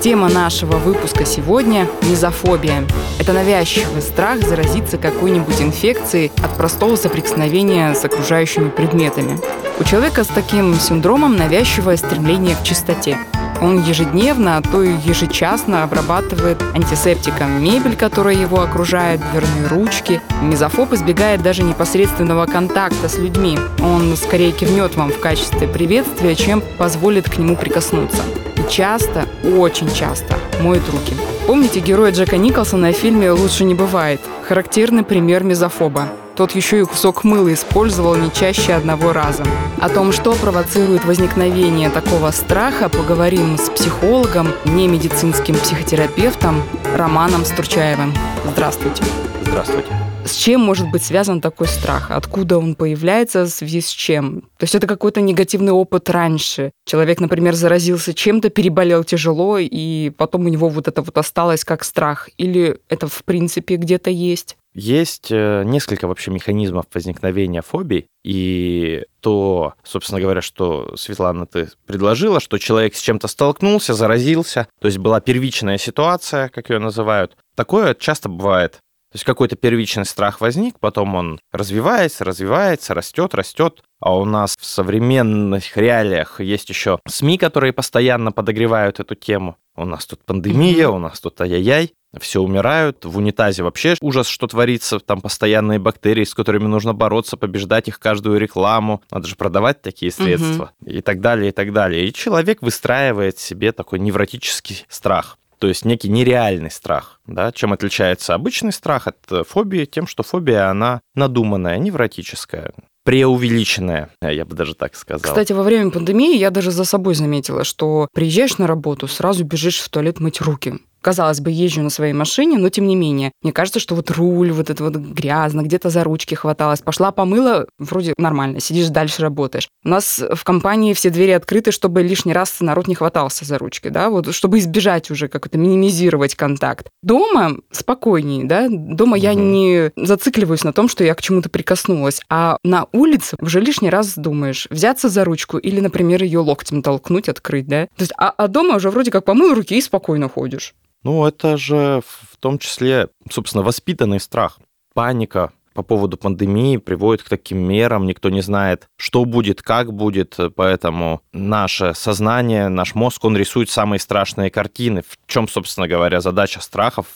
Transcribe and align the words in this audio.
Тема 0.00 0.28
нашего 0.28 0.76
выпуска 0.76 1.24
сегодня– 1.24 1.88
мизофобия. 2.02 2.84
Это 3.18 3.32
навязчивый 3.32 4.02
страх 4.02 4.40
заразиться 4.42 4.98
какой-нибудь 4.98 5.60
инфекцией 5.60 6.30
от 6.44 6.56
простого 6.56 6.96
соприкосновения 6.96 7.94
с 7.94 8.04
окружающими 8.04 8.68
предметами. 8.68 9.40
У 9.80 9.84
человека 9.84 10.22
с 10.24 10.28
таким 10.28 10.74
синдромом 10.74 11.36
навязчивое 11.36 11.96
стремление 11.96 12.56
к 12.56 12.62
чистоте. 12.62 13.18
Он 13.60 13.82
ежедневно, 13.82 14.58
а 14.58 14.62
то 14.62 14.82
и 14.82 14.92
ежечасно 15.04 15.82
обрабатывает 15.82 16.62
антисептиком 16.74 17.62
мебель, 17.62 17.96
которая 17.96 18.34
его 18.34 18.60
окружает, 18.60 19.20
дверные 19.30 19.66
ручки. 19.68 20.20
Мизофоб 20.42 20.92
избегает 20.92 21.42
даже 21.42 21.62
непосредственного 21.62 22.46
контакта 22.46 23.08
с 23.08 23.18
людьми. 23.18 23.58
Он 23.82 24.16
скорее 24.16 24.52
кивнет 24.52 24.96
вам 24.96 25.10
в 25.10 25.20
качестве 25.20 25.66
приветствия, 25.66 26.34
чем 26.34 26.62
позволит 26.78 27.30
к 27.30 27.38
нему 27.38 27.56
прикоснуться. 27.56 28.22
И 28.56 28.70
часто, 28.70 29.26
очень 29.56 29.92
часто 29.92 30.36
моет 30.60 30.88
руки. 30.90 31.14
Помните 31.46 31.80
героя 31.80 32.12
Джека 32.12 32.36
Николсона 32.36 32.92
в 32.92 32.96
фильме 32.96 33.30
«Лучше 33.30 33.64
не 33.64 33.74
бывает»? 33.74 34.20
Характерный 34.48 35.02
пример 35.02 35.44
мизофоба. 35.44 36.08
Тот 36.36 36.52
еще 36.52 36.80
и 36.80 36.84
кусок 36.84 37.24
мыла 37.24 37.54
использовал 37.54 38.14
не 38.14 38.30
чаще 38.30 38.74
одного 38.74 39.14
раза. 39.14 39.42
О 39.80 39.88
том, 39.88 40.12
что 40.12 40.34
провоцирует 40.34 41.06
возникновение 41.06 41.88
такого 41.88 42.30
страха, 42.30 42.90
поговорим 42.90 43.56
с 43.56 43.70
психологом, 43.70 44.48
немедицинским 44.66 45.54
психотерапевтом 45.54 46.62
Романом 46.94 47.46
Стурчаевым. 47.46 48.12
Здравствуйте. 48.52 49.02
Здравствуйте. 49.46 49.88
С 50.26 50.34
чем 50.34 50.60
может 50.60 50.90
быть 50.90 51.04
связан 51.04 51.40
такой 51.40 51.68
страх? 51.68 52.10
Откуда 52.10 52.58
он 52.58 52.74
появляется, 52.74 53.44
в 53.44 53.48
связи 53.48 53.80
с 53.80 53.88
чем? 53.88 54.42
То 54.58 54.64
есть 54.64 54.74
это 54.74 54.86
какой-то 54.86 55.22
негативный 55.22 55.72
опыт 55.72 56.10
раньше. 56.10 56.72
Человек, 56.84 57.20
например, 57.20 57.54
заразился 57.54 58.12
чем-то, 58.12 58.50
переболел 58.50 59.04
тяжело, 59.04 59.56
и 59.58 60.10
потом 60.10 60.44
у 60.44 60.48
него 60.48 60.68
вот 60.68 60.88
это 60.88 61.00
вот 61.00 61.16
осталось 61.16 61.64
как 61.64 61.82
страх. 61.84 62.28
Или 62.36 62.78
это 62.90 63.06
в 63.06 63.24
принципе 63.24 63.76
где-то 63.76 64.10
есть? 64.10 64.56
Есть 64.78 65.28
э, 65.30 65.62
несколько 65.64 66.06
вообще 66.06 66.30
механизмов 66.30 66.84
возникновения 66.92 67.62
фобий, 67.62 68.08
и 68.22 69.06
то, 69.20 69.72
собственно 69.82 70.20
говоря, 70.20 70.42
что, 70.42 70.94
Светлана, 70.96 71.46
ты 71.46 71.70
предложила, 71.86 72.40
что 72.40 72.58
человек 72.58 72.94
с 72.94 73.00
чем-то 73.00 73.26
столкнулся, 73.26 73.94
заразился, 73.94 74.68
то 74.78 74.86
есть 74.86 74.98
была 74.98 75.20
первичная 75.20 75.78
ситуация, 75.78 76.50
как 76.50 76.68
ее 76.68 76.78
называют. 76.78 77.38
Такое 77.54 77.94
часто 77.94 78.28
бывает. 78.28 78.72
То 78.72 79.16
есть 79.16 79.24
какой-то 79.24 79.56
первичный 79.56 80.04
страх 80.04 80.42
возник, 80.42 80.78
потом 80.78 81.14
он 81.14 81.40
развивается, 81.52 82.24
развивается, 82.24 82.92
растет, 82.92 83.34
растет. 83.34 83.82
А 83.98 84.14
у 84.14 84.26
нас 84.26 84.56
в 84.60 84.66
современных 84.66 85.74
реалиях 85.78 86.38
есть 86.40 86.68
еще 86.68 86.98
СМИ, 87.08 87.38
которые 87.38 87.72
постоянно 87.72 88.30
подогревают 88.30 89.00
эту 89.00 89.14
тему. 89.14 89.56
У 89.74 89.86
нас 89.86 90.04
тут 90.04 90.22
пандемия, 90.22 90.90
у 90.90 90.98
нас 90.98 91.18
тут 91.20 91.40
ай-яй-яй 91.40 91.94
все 92.20 92.40
умирают. 92.40 93.04
В 93.04 93.16
унитазе 93.18 93.62
вообще 93.62 93.94
ужас, 94.00 94.28
что 94.28 94.46
творится. 94.46 94.98
Там 94.98 95.20
постоянные 95.20 95.78
бактерии, 95.78 96.24
с 96.24 96.34
которыми 96.34 96.66
нужно 96.66 96.94
бороться, 96.94 97.36
побеждать 97.36 97.88
их 97.88 97.98
каждую 97.98 98.38
рекламу. 98.38 99.02
Надо 99.10 99.26
же 99.26 99.36
продавать 99.36 99.82
такие 99.82 100.12
средства. 100.12 100.72
Угу. 100.80 100.90
И 100.90 101.00
так 101.00 101.20
далее, 101.20 101.50
и 101.50 101.52
так 101.52 101.72
далее. 101.72 102.06
И 102.06 102.12
человек 102.12 102.62
выстраивает 102.62 103.38
себе 103.38 103.72
такой 103.72 103.98
невротический 103.98 104.84
страх. 104.88 105.38
То 105.58 105.68
есть 105.68 105.84
некий 105.84 106.08
нереальный 106.08 106.70
страх. 106.70 107.20
Да? 107.26 107.50
Чем 107.52 107.72
отличается 107.72 108.34
обычный 108.34 108.72
страх 108.72 109.06
от 109.06 109.16
э, 109.30 109.42
фобии? 109.44 109.86
Тем, 109.86 110.06
что 110.06 110.22
фобия, 110.22 110.68
она 110.68 111.00
надуманная, 111.14 111.78
невротическая 111.78 112.72
преувеличенная, 113.06 114.10
я 114.20 114.44
бы 114.44 114.56
даже 114.56 114.74
так 114.74 114.96
сказал. 114.96 115.22
Кстати, 115.22 115.52
во 115.52 115.62
время 115.62 115.92
пандемии 115.92 116.36
я 116.36 116.50
даже 116.50 116.72
за 116.72 116.84
собой 116.84 117.14
заметила, 117.14 117.62
что 117.62 118.08
приезжаешь 118.12 118.58
на 118.58 118.66
работу, 118.66 119.06
сразу 119.06 119.44
бежишь 119.44 119.78
в 119.78 119.88
туалет 119.88 120.18
мыть 120.18 120.40
руки 120.40 120.80
казалось 121.06 121.38
бы, 121.38 121.52
езжу 121.52 121.82
на 121.82 121.90
своей 121.90 122.12
машине, 122.12 122.58
но 122.58 122.68
тем 122.68 122.88
не 122.88 122.96
менее, 122.96 123.30
мне 123.40 123.52
кажется, 123.52 123.78
что 123.78 123.94
вот 123.94 124.10
руль 124.10 124.50
вот 124.50 124.70
это 124.70 124.82
вот 124.82 124.96
грязно, 124.96 125.62
где-то 125.62 125.88
за 125.88 126.02
ручки 126.02 126.34
хваталась, 126.34 126.80
пошла 126.80 127.12
помыла, 127.12 127.66
вроде 127.78 128.12
нормально, 128.18 128.58
сидишь 128.58 128.88
дальше 128.88 129.22
работаешь. 129.22 129.68
У 129.84 129.88
нас 129.88 130.20
в 130.34 130.42
компании 130.42 130.94
все 130.94 131.10
двери 131.10 131.30
открыты, 131.30 131.70
чтобы 131.70 132.02
лишний 132.02 132.32
раз 132.32 132.56
народ 132.58 132.88
не 132.88 132.96
хватался 132.96 133.44
за 133.44 133.56
ручки, 133.56 133.86
да, 133.86 134.10
вот 134.10 134.34
чтобы 134.34 134.58
избежать 134.58 135.12
уже 135.12 135.28
как-то 135.28 135.56
минимизировать 135.56 136.34
контакт. 136.34 136.88
Дома 137.04 137.52
спокойнее, 137.70 138.44
да, 138.44 138.66
дома 138.68 139.16
угу. 139.16 139.22
я 139.22 139.34
не 139.34 139.92
зацикливаюсь 139.94 140.64
на 140.64 140.72
том, 140.72 140.88
что 140.88 141.04
я 141.04 141.14
к 141.14 141.22
чему-то 141.22 141.48
прикоснулась, 141.48 142.20
а 142.28 142.56
на 142.64 142.86
улице 142.90 143.36
уже 143.40 143.60
лишний 143.60 143.90
раз 143.90 144.14
думаешь, 144.16 144.66
взяться 144.70 145.08
за 145.08 145.24
ручку 145.24 145.58
или, 145.58 145.78
например, 145.78 146.24
ее 146.24 146.40
локтем 146.40 146.82
толкнуть, 146.82 147.28
открыть, 147.28 147.68
да. 147.68 147.86
То 147.96 148.02
есть, 148.02 148.12
а, 148.18 148.30
а 148.36 148.48
дома 148.48 148.74
уже 148.74 148.90
вроде 148.90 149.12
как 149.12 149.24
помыл 149.24 149.54
руки 149.54 149.78
и 149.78 149.80
спокойно 149.80 150.28
ходишь. 150.28 150.74
Ну, 151.06 151.24
это 151.24 151.56
же 151.56 152.02
в 152.04 152.36
том 152.36 152.58
числе, 152.58 153.10
собственно, 153.30 153.62
воспитанный 153.62 154.18
страх. 154.18 154.58
Паника 154.92 155.52
по 155.72 155.84
поводу 155.84 156.16
пандемии 156.16 156.78
приводит 156.78 157.22
к 157.22 157.28
таким 157.28 157.58
мерам, 157.58 158.06
никто 158.06 158.28
не 158.28 158.40
знает, 158.40 158.88
что 158.96 159.24
будет, 159.24 159.62
как 159.62 159.92
будет, 159.92 160.36
поэтому 160.56 161.20
наше 161.32 161.94
сознание, 161.94 162.68
наш 162.68 162.96
мозг, 162.96 163.24
он 163.24 163.36
рисует 163.36 163.70
самые 163.70 164.00
страшные 164.00 164.50
картины. 164.50 165.02
В 165.02 165.16
чем, 165.28 165.46
собственно 165.46 165.86
говоря, 165.86 166.20
задача 166.20 166.60
страхов? 166.60 167.06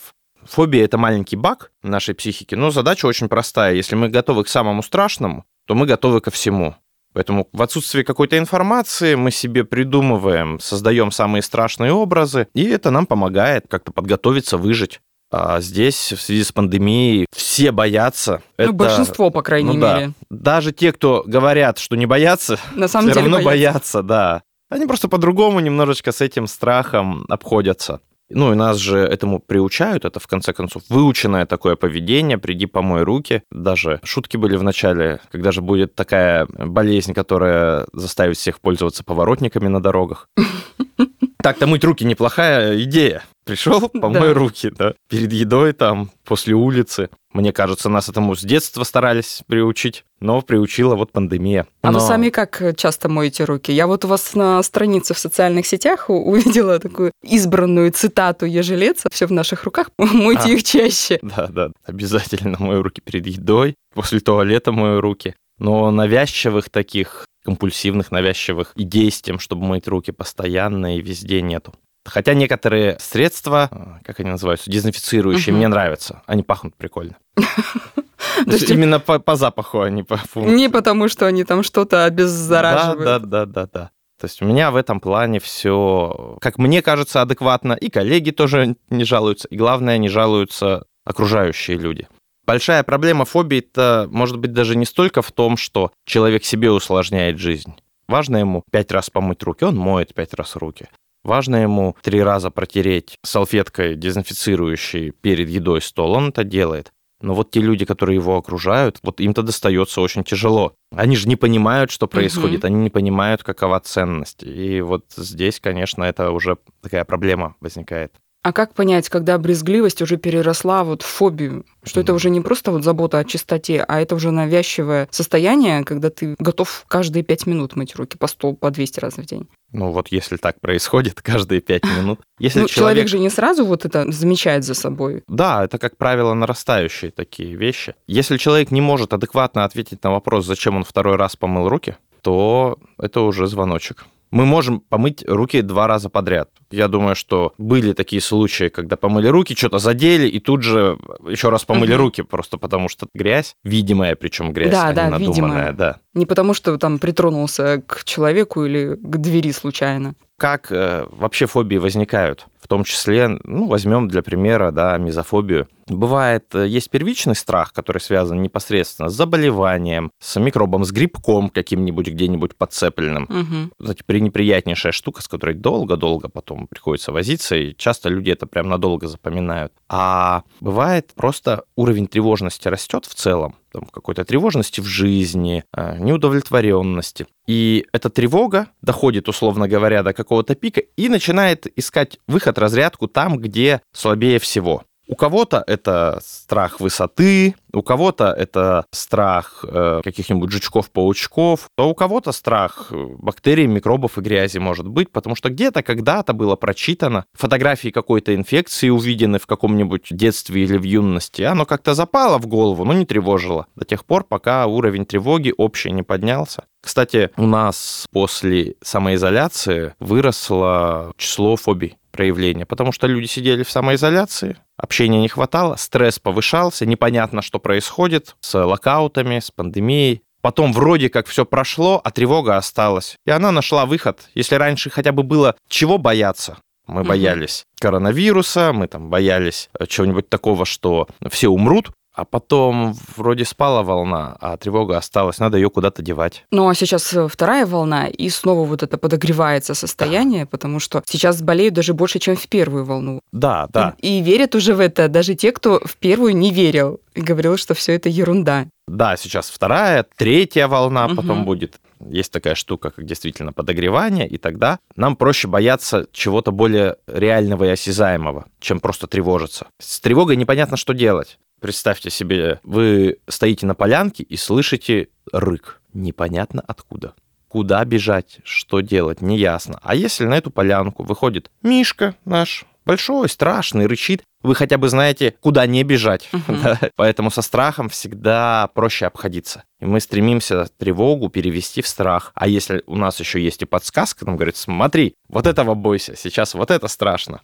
Фобия— 0.44 0.84
это 0.84 0.96
маленький 0.96 1.34
баг 1.34 1.72
нашей 1.82 2.14
психики, 2.14 2.54
но 2.54 2.70
задача 2.70 3.06
очень 3.06 3.28
простая. 3.28 3.74
Если 3.74 3.96
мы 3.96 4.08
готовы 4.08 4.44
к 4.44 4.48
самому 4.48 4.84
страшному, 4.84 5.46
то 5.66 5.74
мы 5.74 5.86
готовы 5.86 6.20
ко 6.20 6.30
всему. 6.30 6.76
Поэтому 7.12 7.48
в 7.53 7.62
отсутствии 7.62 8.03
какой-то 8.03 8.38
информации 8.38 9.16
мы 9.16 9.31
себе 9.31 9.65
придумываем, 9.65 10.60
создаем 10.60 11.10
самые 11.10 11.43
страшные 11.43 11.93
образы, 11.93 12.48
и 12.54 12.65
это 12.65 12.91
нам 12.91 13.06
помогает 13.06 13.65
как-то 13.69 13.93
подготовиться, 13.93 14.56
выжить. 14.56 15.00
А 15.32 15.60
здесь 15.60 16.12
в 16.12 16.21
связи 16.21 16.43
с 16.43 16.50
пандемией 16.50 17.26
все 17.32 17.71
боятся. 17.71 18.43
Ну, 18.59 18.65
это, 18.65 18.72
большинство, 18.72 19.31
по 19.31 19.43
крайней 19.43 19.76
ну, 19.76 19.94
мере. 19.94 20.12
Да. 20.28 20.37
Даже 20.37 20.72
те, 20.72 20.93
кто 20.93 21.22
говорят, 21.25 21.78
что 21.78 21.97
не 21.97 22.06
боятся, 22.06 22.59
На 22.75 22.88
самом 22.88 23.10
все 23.10 23.21
деле 23.21 23.32
равно 23.32 23.44
боятся. 23.44 24.00
боятся, 24.00 24.03
да. 24.03 24.42
Они 24.71 24.87
просто 24.87 25.09
по-другому 25.09 25.60
немножечко 25.60 26.10
с 26.12 26.21
этим 26.21 26.47
страхом 26.47 27.27
обходятся. 27.28 28.00
Ну 28.30 28.52
и 28.52 28.56
нас 28.56 28.78
же 28.78 28.98
этому 28.98 29.41
приучают, 29.41 30.04
это 30.04 30.20
в 30.20 30.26
конце 30.26 30.52
концов 30.52 30.82
выученное 30.88 31.46
такое 31.46 31.76
поведение, 31.76 32.38
приди 32.38 32.66
помой 32.66 33.02
руки. 33.02 33.42
Даже 33.50 34.00
шутки 34.04 34.36
были 34.36 34.56
в 34.56 34.62
начале, 34.62 35.20
когда 35.30 35.52
же 35.52 35.60
будет 35.60 35.94
такая 35.94 36.46
болезнь, 36.46 37.12
которая 37.12 37.86
заставит 37.92 38.36
всех 38.36 38.60
пользоваться 38.60 39.04
поворотниками 39.04 39.68
на 39.68 39.82
дорогах. 39.82 40.28
Так-то 41.42 41.66
мыть 41.66 41.84
руки 41.84 42.04
неплохая 42.04 42.80
идея. 42.82 43.22
Пришел, 43.50 43.88
помой 43.88 44.28
да. 44.28 44.34
руки, 44.34 44.70
да, 44.70 44.94
перед 45.08 45.32
едой 45.32 45.72
там, 45.72 46.12
после 46.24 46.54
улицы. 46.54 47.10
Мне 47.32 47.52
кажется, 47.52 47.88
нас 47.88 48.08
этому 48.08 48.36
с 48.36 48.42
детства 48.42 48.84
старались 48.84 49.42
приучить, 49.48 50.04
но 50.20 50.40
приучила 50.40 50.94
вот 50.94 51.10
пандемия. 51.10 51.66
А 51.82 51.90
но... 51.90 51.98
вы 51.98 52.06
сами 52.06 52.28
как 52.28 52.62
часто 52.76 53.08
моете 53.08 53.42
руки? 53.42 53.72
Я 53.72 53.88
вот 53.88 54.04
у 54.04 54.08
вас 54.08 54.34
на 54.36 54.62
странице 54.62 55.14
в 55.14 55.18
социальных 55.18 55.66
сетях 55.66 56.10
увидела 56.10 56.78
такую 56.78 57.10
избранную 57.24 57.90
цитату 57.90 58.46
Ежелеца. 58.46 59.08
Все 59.10 59.26
в 59.26 59.32
наших 59.32 59.64
руках, 59.64 59.90
мойте 59.98 60.42
а, 60.44 60.48
их 60.50 60.62
чаще. 60.62 61.18
Да, 61.30 61.48
да, 61.48 61.72
обязательно 61.84 62.56
мою 62.60 62.84
руки 62.84 63.00
перед 63.00 63.26
едой, 63.26 63.74
после 63.94 64.20
туалета 64.20 64.70
мою 64.70 65.00
руки. 65.00 65.34
Но 65.58 65.91
навязчивых 65.91 66.70
таких 66.70 67.26
компульсивных, 67.44 68.12
навязчивых 68.12 68.72
идей 68.76 69.10
с 69.10 69.20
тем, 69.20 69.41
чтобы 69.41 69.64
мыть 69.66 69.88
руки 69.88 70.12
постоянно 70.12 70.96
и 70.96 71.00
везде 71.00 71.42
нету. 71.42 71.74
Хотя 72.04 72.34
некоторые 72.34 72.98
средства, 72.98 73.68
э, 73.70 74.04
как 74.04 74.20
они 74.20 74.30
называются, 74.30 74.70
дезинфицирующие, 74.70 75.52
угу. 75.52 75.58
мне 75.58 75.68
нравятся. 75.68 76.22
Они 76.26 76.42
пахнут 76.42 76.74
прикольно. 76.76 77.16
То 77.36 78.52
есть 78.52 78.70
именно 78.70 79.00
по, 79.00 79.36
запаху, 79.36 79.86
не 79.86 80.02
по. 80.02 80.18
Не 80.34 80.68
потому, 80.68 81.08
что 81.08 81.26
они 81.26 81.44
там 81.44 81.62
что-то 81.62 82.04
обеззараживают. 82.04 83.04
Да, 83.04 83.18
да, 83.18 83.26
да, 83.26 83.47
да, 83.47 83.68
да. 83.72 83.91
То 84.20 84.26
есть 84.26 84.42
у 84.42 84.44
меня 84.44 84.70
в 84.70 84.76
этом 84.76 85.00
плане 85.00 85.41
все, 85.41 86.36
как 86.41 86.58
мне 86.58 86.82
кажется, 86.82 87.22
адекватно. 87.22 87.72
И 87.72 87.88
коллеги 87.88 88.30
тоже 88.30 88.76
не 88.91 89.04
жалуются. 89.04 89.48
И 89.48 89.56
главное, 89.56 89.96
не 89.96 90.08
жалуются 90.08 90.84
окружающие 91.04 91.78
люди. 91.78 92.06
Большая 92.46 92.82
проблема 92.82 93.24
фобии 93.24 93.58
это 93.58 94.08
может 94.10 94.36
быть 94.38 94.53
даже 94.53 94.76
не 94.76 94.84
столько 94.84 95.22
в 95.22 95.32
том, 95.32 95.56
что 95.56 95.92
человек 96.04 96.44
себе 96.44 96.70
усложняет 96.70 97.38
жизнь. 97.38 97.74
Важно 98.08 98.38
ему 98.38 98.64
пять 98.70 98.91
раз 98.91 99.08
помыть 99.08 99.42
руки, 99.42 99.64
он 99.64 99.76
моет 99.76 100.12
пять 100.14 100.34
раз 100.34 100.56
руки. 100.56 100.88
Важно 101.24 101.56
ему 101.56 101.96
три 102.02 102.22
раза 102.22 102.50
протереть 102.50 103.16
салфеткой 103.22 103.94
дезинфицирующей 103.94 105.10
перед 105.10 105.48
едой 105.48 105.82
стол, 105.82 106.12
он 106.12 106.28
это 106.28 106.44
делает. 106.44 106.92
Но 107.20 107.34
вот 107.34 107.50
те 107.50 107.60
люди, 107.60 107.84
которые 107.84 108.16
его 108.16 108.36
окружают, 108.36 108.98
вот 109.02 109.20
им-то 109.20 109.42
достается 109.42 110.00
очень 110.00 110.24
тяжело. 110.24 110.74
Они 110.90 111.16
же 111.16 111.28
не 111.28 111.36
понимают, 111.36 111.90
что 111.90 112.06
происходит, 112.06 112.60
угу. 112.60 112.68
они 112.68 112.76
не 112.76 112.90
понимают, 112.90 113.42
какова 113.42 113.78
ценность. 113.80 114.42
И 114.42 114.80
вот 114.80 115.04
здесь, 115.16 115.60
конечно, 115.60 116.02
это 116.02 116.30
уже 116.30 116.56
такая 116.80 117.04
проблема 117.04 117.56
возникает. 117.60 118.14
А 118.42 118.53
как 118.53 118.72
понять, 118.72 119.10
когда 119.10 119.37
брезгливость 119.37 120.01
уже 120.01 120.16
переросла 120.16 120.83
вот 120.83 121.03
в 121.03 121.07
фобию? 121.07 121.66
Что 121.83 122.01
это 122.01 122.15
уже 122.15 122.31
не 122.31 122.41
просто 122.41 122.71
вот 122.71 122.84
забота 122.84 123.19
о 123.19 123.25
чистоте, 123.25 123.84
а 123.87 124.01
это 124.01 124.15
уже 124.15 124.31
навязчивое 124.31 125.09
состояние, 125.10 125.84
когда 125.84 126.09
ты 126.09 126.37
готов 126.39 126.84
каждые 126.89 127.22
пять 127.22 127.47
минут 127.47 127.77
мыть 127.77 127.97
руки 127.97 128.16
по 128.16 128.27
столу 128.27 128.54
по 128.54 128.71
200 128.71 129.01
раз 129.01 129.15
в 129.19 129.27
день? 129.27 129.47
Ну 129.72 129.92
вот 129.92 130.09
если 130.09 130.37
так 130.37 130.59
происходит 130.59 131.21
каждые 131.22 131.60
пять 131.60 131.84
минут. 131.84 132.21
Если 132.39 132.60
ну, 132.60 132.66
человек... 132.66 132.95
человек 132.95 133.09
же 133.09 133.19
не 133.19 133.28
сразу 133.28 133.66
вот 133.66 133.84
это 133.84 134.10
замечает 134.10 134.65
за 134.65 134.72
собой. 134.72 135.22
Да, 135.28 135.63
это, 135.65 135.78
как 135.78 135.98
правило, 135.98 136.33
нарастающие 136.33 137.10
такие 137.10 137.54
вещи. 137.57 137.95
Если 138.07 138.39
человек 138.39 138.71
не 138.71 138.81
может 138.81 139.13
адекватно 139.13 139.65
ответить 139.65 140.03
на 140.03 140.13
вопрос, 140.13 140.47
зачем 140.47 140.77
он 140.77 140.84
второй 140.84 141.16
раз 141.16 141.37
помыл 141.37 141.69
руки, 141.69 141.97
то 142.22 142.78
это 142.98 143.21
уже 143.21 143.47
звоночек 143.47 144.07
мы 144.30 144.47
можем 144.47 144.80
помыть 144.80 145.24
руки 145.27 145.62
два 145.62 145.86
раза 145.86 146.09
подряд. 146.09 146.50
Я 146.71 146.88
думаю, 146.88 147.15
что 147.15 147.53
были 147.59 147.92
такие 147.92 148.22
случаи, 148.22 148.68
когда 148.68 148.97
помыли 148.97 149.28
руки, 149.28 149.54
что-то 149.56 149.78
задели, 149.78 150.28
и 150.28 150.38
тут 150.41 150.62
же 150.62 150.98
еще 151.28 151.48
раз 151.48 151.65
помыли 151.65 151.94
угу. 151.94 152.03
руки, 152.03 152.22
просто 152.22 152.59
потому 152.59 152.88
что 152.88 153.06
грязь, 153.15 153.56
видимая, 153.65 154.15
причем 154.15 154.53
грязь, 154.53 154.71
да, 154.71 154.88
а 154.88 154.92
да, 154.92 155.04
не 155.06 155.10
надуманная. 155.10 155.34
Видимая. 155.34 155.72
Да. 155.72 155.97
Не 156.15 156.27
потому 156.27 156.54
что 156.54 156.77
там 156.78 156.98
притронулся 156.98 157.82
к 157.86 158.04
человеку 158.04 158.65
или 158.65 158.94
к 158.94 159.16
двери 159.16 159.53
случайно 159.53 160.15
как 160.41 160.72
э, 160.72 161.04
вообще 161.10 161.44
фобии 161.44 161.77
возникают. 161.77 162.47
В 162.60 162.68
том 162.68 162.84
числе, 162.84 163.28
ну, 163.45 163.66
возьмем 163.66 164.09
для 164.09 164.22
примера, 164.22 164.71
да, 164.71 164.98
мизофобию. 164.98 165.68
Бывает, 165.91 166.54
э, 166.54 166.68
есть 166.68 166.89
первичный 166.89 167.34
страх, 167.34 167.72
который 167.72 167.98
связан 167.98 168.41
непосредственно 168.42 169.09
с 169.09 169.15
заболеванием, 169.15 170.12
с 170.21 170.39
микробом, 170.39 170.84
с 170.84 170.92
грибком 170.92 171.51
каким-нибудь 171.51 172.09
где-нибудь 172.09 172.57
подцепленным. 172.57 173.24
Угу. 173.24 173.72
Знаете, 173.80 174.04
пренеприятнейшая 174.04 174.92
штука, 174.92 175.22
с 175.22 175.28
которой 175.28 175.54
долго-долго 175.54 176.28
потом 176.28 176.68
приходится 176.68 177.12
возиться, 177.12 177.57
и 177.57 177.74
часто 177.77 178.09
люди 178.09 178.30
это 178.30 178.47
прям 178.47 178.68
надолго 178.68 179.09
запоминают. 179.09 179.72
А 179.89 180.45
бывает 180.60 181.13
просто 181.16 181.65
уровень 181.74 182.06
тревожности 182.06 182.68
растет 182.68 183.06
в 183.06 183.15
целом, 183.15 183.56
там, 183.72 183.84
какой-то 183.84 184.24
тревожности 184.24 184.80
в 184.80 184.86
жизни, 184.86 185.65
э, 185.72 185.98
неудовлетворенности. 185.98 187.27
И 187.47 187.86
эта 187.92 188.10
тревога 188.10 188.68
доходит, 188.83 189.28
условно 189.28 189.66
говоря, 189.66 190.03
до 190.03 190.13
какого-то 190.13 190.54
пика 190.54 190.80
и 190.80 191.09
начинает 191.09 191.66
искать 191.77 192.18
выход, 192.28 192.49
разрядку 192.58 193.06
там, 193.06 193.38
где 193.38 193.80
слабее 193.92 194.38
всего. 194.38 194.84
У 195.10 195.16
кого-то 195.16 195.64
это 195.66 196.20
страх 196.22 196.78
высоты, 196.78 197.56
у 197.72 197.82
кого-то 197.82 198.26
это 198.26 198.84
страх 198.92 199.64
э, 199.66 200.02
каких-нибудь 200.04 200.52
жучков-паучков, 200.52 201.68
а 201.76 201.88
у 201.88 201.97
кого-то 201.97 202.30
страх 202.30 202.92
э, 202.92 203.06
бактерий, 203.18 203.66
микробов 203.66 204.18
и 204.18 204.20
грязи 204.20 204.58
может 204.58 204.86
быть, 204.86 205.10
потому 205.10 205.34
что 205.34 205.50
где-то 205.50 205.82
когда-то 205.82 206.32
было 206.32 206.54
прочитано, 206.54 207.24
фотографии 207.32 207.88
какой-то 207.88 208.36
инфекции 208.36 208.88
увидены 208.88 209.41
в 209.41 209.48
каком-нибудь 209.48 210.06
детстве 210.10 210.62
или 210.62 210.78
в 210.78 210.84
юности, 210.84 211.42
оно 211.42 211.66
как-то 211.66 211.94
запало 211.94 212.38
в 212.38 212.46
голову, 212.46 212.84
но 212.84 212.92
не 212.92 213.04
тревожило 213.04 213.66
до 213.74 213.84
тех 213.84 214.04
пор, 214.04 214.22
пока 214.22 214.64
уровень 214.66 215.06
тревоги 215.06 215.53
общий 215.58 215.91
не 215.91 216.04
поднялся. 216.04 216.66
Кстати, 216.80 217.30
у 217.36 217.46
нас 217.46 218.06
после 218.12 218.76
самоизоляции 218.80 219.94
выросло 219.98 221.12
число 221.16 221.56
фобий 221.56 221.96
проявления, 222.10 222.66
потому 222.66 222.92
что 222.92 223.07
люди 223.07 223.27
сидели 223.27 223.62
в 223.62 223.71
самоизоляции, 223.71 224.57
общения 224.77 225.21
не 225.21 225.28
хватало, 225.28 225.77
стресс 225.77 226.18
повышался, 226.18 226.86
непонятно, 226.86 227.42
что 227.42 227.59
происходит 227.59 228.36
с 228.41 228.59
локаутами, 228.59 229.39
с 229.39 229.51
пандемией. 229.51 230.22
Потом 230.42 230.72
вроде 230.72 231.10
как 231.10 231.27
все 231.27 231.45
прошло, 231.45 232.01
а 232.03 232.10
тревога 232.10 232.57
осталась. 232.57 233.16
И 233.27 233.30
она 233.30 233.53
нашла 233.53 233.84
выход. 233.84 234.22
Если 234.34 234.54
раньше 234.54 234.89
хотя 234.89 235.12
бы 235.12 235.22
было 235.22 235.54
чего 235.68 235.98
бояться, 235.98 236.57
мы 236.86 237.04
боялись 237.04 237.66
коронавируса, 237.78 238.72
мы 238.72 238.89
там 238.89 239.10
боялись 239.10 239.71
чего-нибудь 239.86 240.28
такого, 240.28 240.65
что 240.65 241.09
все 241.30 241.48
умрут, 241.48 241.91
а 242.12 242.24
потом 242.24 242.95
вроде 243.16 243.45
спала 243.45 243.83
волна, 243.83 244.36
а 244.41 244.57
тревога 244.57 244.97
осталась, 244.97 245.39
надо 245.39 245.57
ее 245.57 245.71
куда-то 245.71 246.03
девать. 246.03 246.45
Ну 246.51 246.68
а 246.68 246.74
сейчас 246.74 247.12
э, 247.15 247.28
вторая 247.28 247.66
волна, 247.66 248.09
и 248.09 248.28
снова 248.28 248.66
вот 248.66 248.83
это 248.83 248.98
подогревается 248.98 249.74
состояние, 249.74 250.45
да. 250.45 250.48
потому 250.51 250.80
что 250.80 251.03
сейчас 251.07 251.41
болеют 251.42 251.74
даже 251.74 251.95
больше, 251.95 252.18
чем 252.18 252.36
в 252.36 252.48
первую 252.48 252.84
волну. 252.84 253.21
Да, 253.33 253.68
да. 253.72 253.95
И, 253.98 254.18
и 254.18 254.22
верят 254.22 254.54
уже 254.54 254.74
в 254.74 254.80
это 254.80 255.09
даже 255.09 255.34
те, 255.34 255.53
кто 255.53 255.80
в 255.84 255.97
первую 255.97 256.37
не 256.37 256.50
верил 256.50 257.00
и 257.14 257.21
говорил, 257.21 257.57
что 257.57 257.75
все 257.75 257.95
это 257.95 258.09
ерунда. 258.09 258.66
Да, 258.88 259.16
сейчас 259.16 259.50
вторая, 259.50 260.04
третья 260.16 260.66
волна 260.66 261.06
угу. 261.06 261.16
потом 261.16 261.45
будет. 261.45 261.80
Есть 262.00 262.33
такая 262.33 262.54
штука, 262.54 262.90
как 262.90 263.04
действительно 263.04 263.52
подогревание, 263.52 264.26
и 264.26 264.38
тогда 264.38 264.78
нам 264.97 265.16
проще 265.16 265.49
бояться 265.49 266.06
чего-то 266.12 266.50
более 266.50 266.97
реального 267.06 267.64
и 267.64 267.68
осязаемого, 267.68 268.47
чем 268.59 268.80
просто 268.80 269.06
тревожиться. 269.06 269.66
С 269.78 270.00
тревогой 270.00 270.37
непонятно, 270.37 270.76
что 270.76 270.95
делать. 270.95 271.38
Представьте 271.61 272.11
себе, 272.11 272.59
вы 272.62 273.18
стоите 273.28 273.66
на 273.66 273.75
полянке 273.75 274.23
и 274.23 274.37
слышите 274.37 275.09
рык. 275.30 275.80
Непонятно 275.92 276.62
откуда. 276.66 277.14
Куда 277.49 277.85
бежать, 277.85 278.38
что 278.45 278.80
делать, 278.80 279.21
неясно. 279.21 279.78
А 279.83 279.95
если 279.95 280.25
на 280.25 280.38
эту 280.38 280.50
полянку 280.50 281.02
выходит 281.02 281.50
Мишка 281.62 282.14
наш, 282.25 282.64
большой, 282.87 283.28
страшный, 283.28 283.87
рычит, 283.87 284.23
вы 284.42 284.54
хотя 284.54 284.78
бы 284.78 284.88
знаете, 284.88 285.35
куда 285.40 285.66
не 285.66 285.83
бежать. 285.83 286.28
Uh-huh. 286.33 286.61
Да? 286.62 286.78
Поэтому 286.97 287.30
со 287.30 287.42
страхом 287.42 287.88
всегда 287.88 288.68
проще 288.75 289.06
обходиться. 289.06 289.64
И 289.80 289.87
мы 289.87 290.00
стремимся 290.00 290.66
тревогу 290.78 291.28
перевести 291.28 291.83
в 291.83 291.88
страх. 291.88 292.33
А 292.35 292.49
если 292.49 292.83
у 292.87 292.97
нас 292.97 293.21
еще 293.21 293.42
есть 293.42 293.62
и 293.62 293.66
подсказка, 293.66 294.25
нам 294.25 294.37
говорит, 294.37 294.56
смотри, 294.56 295.14
вот 295.28 295.47
этого 295.47 295.75
бойся, 295.75 296.16
сейчас 296.16 296.54
вот 296.54 296.71
это 296.71 296.88
страшно. 296.88 297.42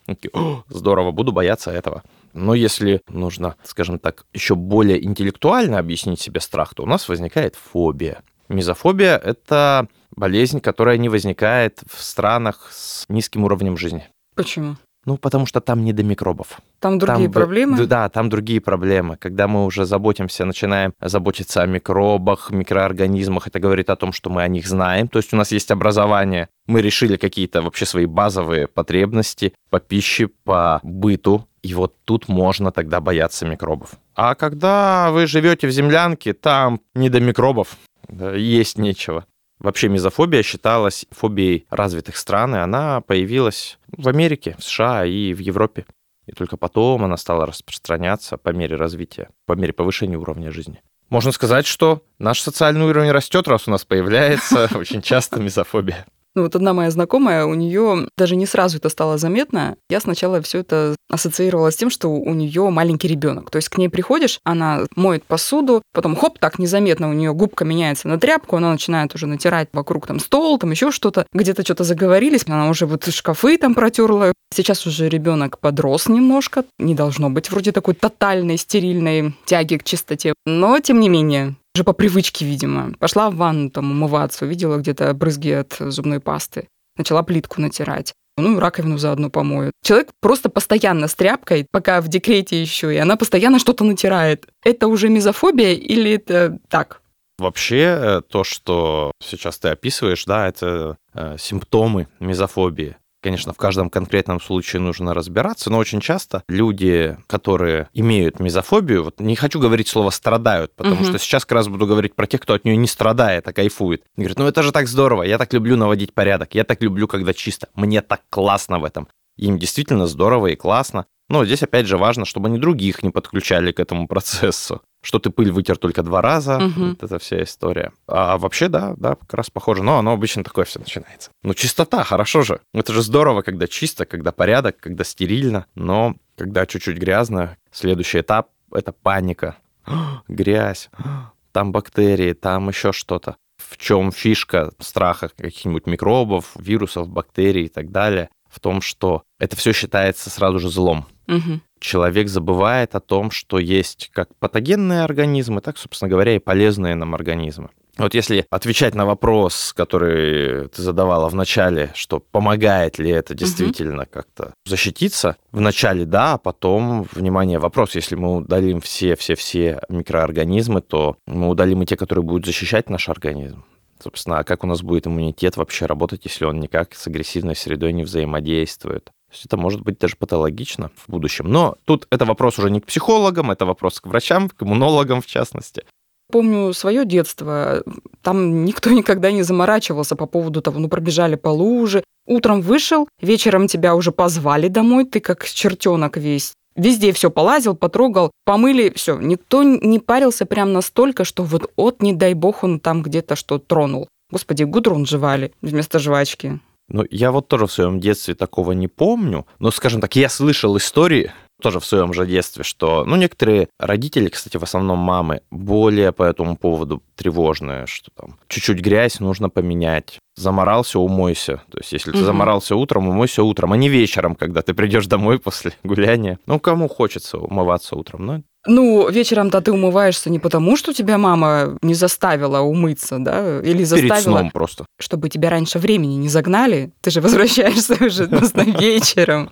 Здорово, 0.69 1.13
буду 1.13 1.33
бояться 1.33 1.71
этого. 1.71 2.03
Но 2.37 2.55
если 2.55 3.01
нужно, 3.09 3.57
скажем 3.65 3.99
так, 3.99 4.27
еще 4.33 4.55
более 4.55 5.03
интеллектуально 5.05 5.79
объяснить 5.79 6.21
себе 6.21 6.41
страх, 6.41 6.75
то 6.75 6.83
у 6.83 6.87
нас 6.87 7.09
возникает 7.09 7.57
фобия. 7.57 8.23
Мизофобия– 8.49 9.17
это 9.25 9.89
болезнь, 10.15 10.61
которая 10.61 10.99
не 10.99 11.09
возникает 11.09 11.81
в 11.91 12.03
странах 12.03 12.69
с 12.71 13.07
низким 13.09 13.45
уровнем 13.45 13.77
жизни. 13.77 14.07
Почему? 14.35 14.77
Ну, 15.07 15.17
потому 15.17 15.47
что 15.47 15.61
там 15.61 15.85
не 15.85 15.93
до 15.93 16.03
микробов. 16.03 16.61
Там 16.81 16.99
другие 16.99 17.29
там, 17.29 17.33
проблемы? 17.33 17.87
Да, 17.87 18.09
там 18.09 18.29
другие 18.29 18.61
проблемы. 18.61 19.17
Когда 19.17 19.47
мы 19.47 19.65
уже 19.65 19.87
заботимся, 19.87 20.45
начинаем 20.45 20.93
заботиться 21.01 21.63
о 21.63 21.67
микробах, 21.67 22.51
микроорганизмах, 22.51 23.47
это 23.47 23.61
говорит 23.61 23.89
о 23.89 23.97
том, 23.97 24.13
что 24.13 24.31
мы 24.31 24.43
о 24.43 24.49
них 24.49 24.67
знаем. 24.67 25.07
То 25.07 25.19
есть 25.19 25.33
у 25.33 25.37
нас 25.37 25.53
есть 25.53 25.71
образование, 25.71 26.49
мы 26.67 26.83
решили 26.83 27.17
какие-то 27.17 27.63
вообще 27.63 27.87
свои 27.87 28.07
базовые 28.07 28.67
потребности 28.67 29.55
по 29.71 29.79
пище, 29.79 30.27
по 30.27 30.81
быту, 30.83 31.47
и 31.67 31.75
вот 31.75 31.95
тут 32.05 32.29
можно 32.29 32.71
тогда 32.71 33.01
бояться 33.01 33.45
микробов. 33.45 33.91
А 34.15 34.35
когда 34.35 35.11
вы 35.11 35.27
живете 35.27 35.67
в 35.67 35.71
землянке, 35.73 36.33
там 36.33 36.81
не 36.95 37.11
до 37.11 37.21
микробов, 37.21 37.77
есть 38.09 38.79
нечего. 38.79 39.27
Вообще 39.59 39.89
мизофобия 39.89 40.43
считалась 40.43 41.07
фобией 41.11 41.67
развитых 41.71 42.17
стран, 42.17 42.55
и 42.55 42.59
она 42.59 43.01
появилась 43.01 43.79
в 43.89 44.09
Америке, 44.09 44.55
в 44.59 44.63
США 44.63 45.05
и 45.05 45.33
в 45.33 45.41
Европе. 45.41 45.87
И 46.27 46.33
только 46.33 46.57
потом 46.57 47.05
она 47.05 47.17
стала 47.17 47.47
распространяться 47.47 48.37
по 48.37 48.51
мере 48.51 48.77
развития, 48.77 49.31
по 49.45 49.55
мере 49.55 49.73
повышения 49.73 50.17
уровня 50.17 50.53
жизни. 50.53 50.83
Можно 51.09 51.33
сказать, 51.33 51.67
что 51.67 52.03
наш 52.19 52.41
социальный 52.41 52.85
уровень 52.85 53.11
растет, 53.11 53.49
раз 53.49 53.67
у 53.67 53.71
нас 53.71 53.85
появляется 53.85 54.69
очень 54.75 55.03
часто 55.03 55.41
мизофобия. 55.41 56.07
Ну 56.37 56.43
вот 56.43 56.55
одна 56.55 56.75
моя 56.75 56.91
знакомая, 56.91 57.47
у 57.47 57.55
нее 57.55 58.09
даже 58.19 58.37
не 58.37 58.45
сразу 58.45 58.77
это 58.77 58.91
стало 58.91 59.17
заметно. 59.17 59.77
Я 59.89 60.01
сначала 60.01 60.43
все 60.43 60.59
это 60.59 60.95
ассоциировала 61.09 61.71
с 61.71 61.77
тем, 61.77 61.89
что 61.89 62.09
у 62.09 62.35
нее 62.35 62.69
маленький 62.69 63.09
ребенок. 63.09 63.51
То 63.51 63.57
есть 63.57 63.71
к 63.71 63.79
ней 63.79 63.89
приходишь, 63.89 64.41
она 64.45 64.83
моет 64.97 65.25
посуду, 65.25 65.83
потом 65.95 66.15
хоп, 66.15 66.39
так 66.39 66.59
незаметно 66.59 67.09
у 67.09 67.15
нее 67.15 67.33
губка 67.33 67.65
меняется 67.65 68.07
на 68.07 68.21
тряпку, 68.21 68.57
она 68.57 68.71
начинает 68.71 69.15
уже 69.15 69.27
натирать 69.27 69.71
вокруг 69.73 70.07
там 70.07 70.21
стол, 70.21 70.59
там 70.59 70.73
еще 70.73 70.91
что-то, 70.91 71.27
где-то 71.33 71.65
что-то 71.65 71.85
заговорились, 71.85 72.45
она 72.47 72.69
уже 72.69 72.85
вот 72.85 73.07
шкафы 73.07 73.57
там 73.57 73.75
протерла. 73.75 74.35
Сейчас 74.55 74.87
уже 74.87 75.09
ребенок 75.09 75.59
подрос 75.59 76.07
немножко, 76.07 76.65
не 76.79 76.95
должно 76.95 77.31
быть 77.31 77.51
вроде 77.51 77.73
такой 77.73 77.95
тотальной 77.95 78.59
стерильной 78.59 79.35
тяги 79.47 79.79
к 79.79 79.85
чистоте, 79.85 80.35
но 80.45 80.79
тем 80.81 81.01
не 81.01 81.09
менее 81.09 81.57
уже 81.77 81.85
по 81.85 81.93
привычке, 81.93 82.47
видимо. 82.47 82.95
Пошла 82.99 83.31
в 83.31 83.37
ванну 83.37 83.71
там 83.71 83.91
умываться, 83.91 84.47
увидела 84.47 84.79
где-то 84.79 85.13
брызги 85.13 85.51
от 85.51 85.77
зубной 85.79 86.21
пасты. 86.21 86.69
Начала 86.97 87.23
плитку 87.23 87.61
натирать. 87.61 88.15
Ну, 88.39 88.59
раковину 88.59 88.97
заодно 88.97 89.29
помою. 89.29 89.73
Человек 89.83 90.11
просто 90.21 90.49
постоянно 90.49 91.07
с 91.07 91.15
тряпкой, 91.15 91.67
пока 91.71 92.01
в 92.01 92.09
декрете 92.09 92.61
еще, 92.61 92.95
и 92.95 92.97
она 92.97 93.17
постоянно 93.17 93.59
что-то 93.59 93.85
натирает. 93.85 94.47
Это 94.65 94.89
уже 94.89 95.11
мизофобия 95.11 95.75
или 95.75 96.13
это 96.13 96.59
так? 96.69 97.03
Вообще, 97.39 97.99
э, 97.99 98.23
то, 98.27 98.43
что 98.45 99.13
сейчас 99.23 99.59
ты 99.59 99.69
описываешь, 99.69 100.25
да, 100.25 100.49
это 100.49 100.97
э, 101.13 101.37
симптомы 101.39 102.09
мизофобии. 102.21 102.97
Конечно, 103.27 103.53
в 103.53 103.57
каждом 103.57 103.91
конкретном 103.91 104.41
случае 104.41 104.81
нужно 104.81 105.13
разбираться, 105.13 105.69
но 105.69 105.79
очень 105.79 106.01
часто 106.01 106.45
люди, 106.49 107.19
которые 107.27 107.89
имеют 107.93 108.39
мизофобию, 108.39 109.03
вот 109.03 109.19
не 109.19 109.35
хочу 109.35 109.59
говорить 109.59 109.89
слово 109.89 110.11
страдают, 110.11 110.77
потому 110.77 110.95
Мгм. 110.95 111.07
что 111.07 111.19
сейчас 111.19 111.45
как 111.45 111.57
раз 111.57 111.67
буду 111.67 111.89
говорить 111.89 112.15
про 112.15 112.29
тех, 112.29 112.41
кто 112.41 112.55
от 112.55 112.65
нее 112.65 112.77
не 112.77 112.87
страдает, 112.87 113.49
а 113.49 113.53
кайфует. 113.53 114.05
И 114.17 114.21
говорит, 114.21 114.39
ну 114.39 114.47
это 114.47 114.63
же 114.63 114.71
так 114.71 114.87
здорово, 114.87 115.25
я 115.25 115.39
так 115.39 115.53
люблю 115.53 115.77
наводить 115.77 116.15
порядок, 116.15 116.55
я 116.55 116.63
так 116.63 116.81
люблю, 116.83 117.09
когда 117.09 117.35
чисто, 117.35 117.67
мне 117.75 118.01
так 118.01 118.21
классно 118.31 118.79
в 118.79 118.85
этом. 118.85 119.09
Им 119.37 119.59
действительно 119.59 120.07
здорово 120.07 120.47
и 120.47 120.55
классно. 120.55 121.07
Но 121.29 121.45
здесь 121.45 121.65
опять 121.65 121.87
же 121.87 121.99
важно, 121.99 122.27
чтобы 122.27 122.47
они 122.47 122.61
других 122.61 123.03
не 123.03 123.11
подключали 123.11 123.73
к 123.73 123.81
этому 123.81 124.07
процессу. 124.07 124.83
Что 125.07 125.21
ты 125.21 125.31
пыль 125.31 125.53
вытер 125.53 125.77
только 125.77 126.03
два 126.03 126.21
раза, 126.21 126.59
Мгм. 126.59 126.89
вот 126.91 127.03
эта 127.05 127.21
вся 127.21 127.41
история. 127.45 127.93
А 128.09 128.39
вообще, 128.39 128.67
да, 128.67 128.95
да, 128.97 129.15
как 129.15 129.35
раз 129.35 129.51
похоже. 129.51 129.85
Но 129.85 129.99
оно 129.99 130.11
обычно 130.11 130.43
такое 130.43 130.65
все 130.65 130.81
начинается. 130.81 131.31
Ну, 131.45 131.55
чистота, 131.55 132.03
хорошо 132.03 132.43
же. 132.43 132.59
Это 132.75 132.93
же 132.93 133.03
здорово, 133.03 133.43
когда 133.43 133.69
чисто, 133.69 134.05
когда 134.05 134.33
порядок, 134.33 134.79
когда 134.79 135.05
стерильно. 135.05 135.67
Но 135.77 136.17
когда 136.37 136.67
чуть-чуть 136.67 136.99
грязно, 136.99 137.57
следующий 137.71 138.19
этап— 138.19 138.49
это 138.73 138.91
паника. 138.91 139.55
Грязь, 140.27 140.91
там 141.53 141.71
бактерии, 141.71 142.33
там 142.33 142.69
еще 142.69 142.91
что-то. 142.91 143.37
В 143.59 143.77
чем 143.77 144.11
фишка 144.11 144.73
страха 144.81 145.29
каких-нибудь 145.29 145.87
микробов, 145.87 146.51
вирусов, 146.57 147.09
бактерий 147.09 147.67
и 147.67 147.69
так 147.69 147.93
далее? 147.93 148.29
В 148.51 148.59
том, 148.59 148.81
что 148.81 149.23
это 149.39 149.55
все 149.55 149.73
считается 149.73 150.31
сразу 150.31 150.59
же 150.59 150.69
злом 150.69 151.07
Мгм. 151.29 151.61
Человек 151.87 152.29
забывает 152.29 152.95
о 152.95 153.01
том, 153.01 153.31
что 153.31 153.59
есть 153.59 154.11
как 154.13 154.35
патогенные 154.37 155.03
организмы, 155.03 155.61
так, 155.61 155.79
собственно 155.79 156.11
говоря, 156.11 156.35
и 156.35 156.39
полезные 156.39 156.95
нам 156.95 157.15
организмы. 157.15 157.71
Вот 157.97 158.13
если 158.13 158.45
отвечать 158.51 158.95
на 158.95 159.07
вопрос, 159.07 159.73
который 159.75 160.69
ты 160.69 160.83
задавала 160.83 161.31
в 161.31 161.35
начале, 161.35 161.93
что 161.95 162.21
помогает 162.21 162.99
ли 162.99 163.11
это 163.11 163.35
действительно 163.35 164.05
как-то 164.05 164.53
защититься, 164.67 165.37
в 165.51 165.61
начале 165.61 166.05
да, 166.05 166.35
а 166.35 166.39
потом, 166.39 167.07
внимание, 167.13 167.59
вопрос, 167.59 167.95
если 167.95 168.15
мы 168.15 168.37
удалим 168.37 168.83
все-все-все 168.83 169.81
микроорганизмы, 169.89 170.83
то 170.83 171.17
мы 171.27 171.49
удалим 171.49 171.83
и 171.83 171.87
те, 171.87 171.97
которые 171.97 172.23
будут 172.23 172.45
защищать 172.45 172.91
наш 172.91 173.09
организм. 173.09 173.65
Собственно, 174.03 174.41
а 174.41 174.45
как 174.45 174.63
у 174.63 174.67
нас 174.67 174.83
будет 174.83 175.07
иммунитет 175.07 175.57
вообще 175.57 175.87
работать, 175.87 176.25
если 176.25 176.45
он 176.45 176.61
никак 176.61 176.95
с 176.95 177.07
агрессивной 177.07 177.57
средой 177.57 177.95
не 177.95 178.05
взаимодействует? 178.05 179.11
Есть 179.37 179.47
это 179.47 179.57
может 179.57 179.83
быть 179.83 179.99
даже 179.99 180.17
патологично 180.17 180.91
в 180.97 181.11
будущем. 181.11 181.49
Но 181.49 181.77
тут 181.85 182.07
это 182.11 182.25
вопрос 182.25 182.59
уже 182.59 182.71
не 182.71 182.81
к 182.81 182.87
психологам, 182.87 183.51
это 183.51 183.67
вопрос 183.67 184.01
к 184.01 184.07
врачам, 184.07 184.49
к 184.49 184.63
иммунологам 184.63 185.21
в 185.21 185.27
частности. 185.27 185.85
Помню 186.33 186.73
свое 186.73 187.05
детство, 187.05 187.85
там 188.23 188.65
никто 188.65 188.91
никогда 188.91 189.31
не 189.31 189.43
заморачивался 189.43 190.17
по 190.17 190.27
поводу 190.27 190.61
того, 190.61 190.81
ну 190.81 190.89
пробежали 190.89 191.37
по 191.37 191.49
луже, 191.49 192.03
утром 192.27 192.63
вышел, 192.63 193.09
вечером 193.21 193.69
тебя 193.69 193.95
уже 193.95 194.11
позвали 194.11 194.69
домой, 194.69 195.05
ты 195.05 195.21
как 195.21 195.45
чертенок 195.45 196.17
весь. 196.17 196.55
Везде 196.75 197.13
все 197.13 197.31
полазил, 197.31 197.77
потрогал, 197.77 198.31
помыли, 198.45 198.93
все. 198.95 199.19
Никто 199.19 199.63
не 199.63 199.99
парился 199.99 200.47
прям 200.47 200.73
настолько, 200.73 201.25
что 201.25 201.43
вот 201.43 201.71
от, 201.77 202.03
не 202.03 202.13
дай 202.13 202.35
бог, 202.35 202.65
он 202.65 202.81
там 202.81 203.03
где-то 203.03 203.37
что 203.37 203.59
тронул. 203.59 204.09
Господи, 204.31 204.65
гудрон 204.65 205.07
жевали 205.07 205.53
вместо 205.63 205.99
жвачки. 205.99 206.59
Ну, 206.89 207.05
я 207.11 207.33
вот 207.33 207.49
тоже 207.49 207.67
в 207.67 207.73
своем 207.73 207.99
детстве 208.01 208.35
такого 208.35 208.73
не 208.73 208.89
помню, 208.89 209.47
но, 209.59 209.71
скажем 209.71 210.01
так, 210.01 210.15
я 210.17 210.29
слышал 210.29 210.77
истории 210.77 211.33
тоже 211.61 211.81
в 211.81 211.87
своем 211.87 212.13
же 212.13 212.27
детстве, 212.27 212.65
что, 212.65 213.05
ну, 213.07 213.17
некоторые 213.17 213.69
родители, 213.79 214.29
кстати, 214.29 214.59
в 214.59 214.63
основном 214.63 214.99
мамы, 214.99 215.41
более 215.51 216.13
по 216.13 216.23
этому 216.23 216.57
поводу 216.57 217.03
тревожные, 217.17 217.87
что 217.87 218.11
там 218.15 218.37
чуть-чуть 218.49 218.81
грязь 218.81 219.21
нужно 219.21 219.49
поменять, 219.49 220.19
заморался, 220.37 220.99
умойся. 220.99 221.63
То 221.71 221.79
есть, 221.79 221.93
если 221.93 222.11
ты 222.13 222.19
Мгм. 222.19 222.27
заморался 222.27 222.77
утром, 222.77 223.09
умойся 223.09 223.43
утром, 223.43 223.73
а 223.73 223.77
не 223.77 223.89
вечером, 223.89 224.35
когда 224.37 224.61
ты 224.63 224.75
придешь 224.75 225.07
домой 225.07 225.39
после 225.39 225.73
гуляния. 225.83 226.39
Ну, 226.47 226.61
кому 226.61 226.89
хочется 226.89 227.39
умываться 227.39 227.97
утром, 227.97 228.27
ну, 228.27 228.43
Ну, 228.67 229.09
вечером-то 229.09 229.61
ты 229.61 229.73
умываешься 229.73 230.31
не 230.31 230.39
потому, 230.39 230.77
что 230.77 230.93
тебя 230.93 231.19
мама 231.19 231.79
не 231.83 231.95
заставила 231.95 232.61
умыться, 232.61 233.19
да, 233.19 233.61
или 233.61 233.79
перед 233.79 233.89
заставила, 233.89 234.39
сном 234.39 234.51
просто. 234.51 234.87
чтобы 234.99 235.29
тебя 235.29 235.51
раньше 235.51 235.79
времени 235.79 236.15
не 236.15 236.29
загнали. 236.29 236.93
Ты 237.01 237.11
же 237.11 237.21
возвращаешься 237.21 237.95
уже 238.01 238.27
просто 238.27 238.63
вечером. 238.81 239.51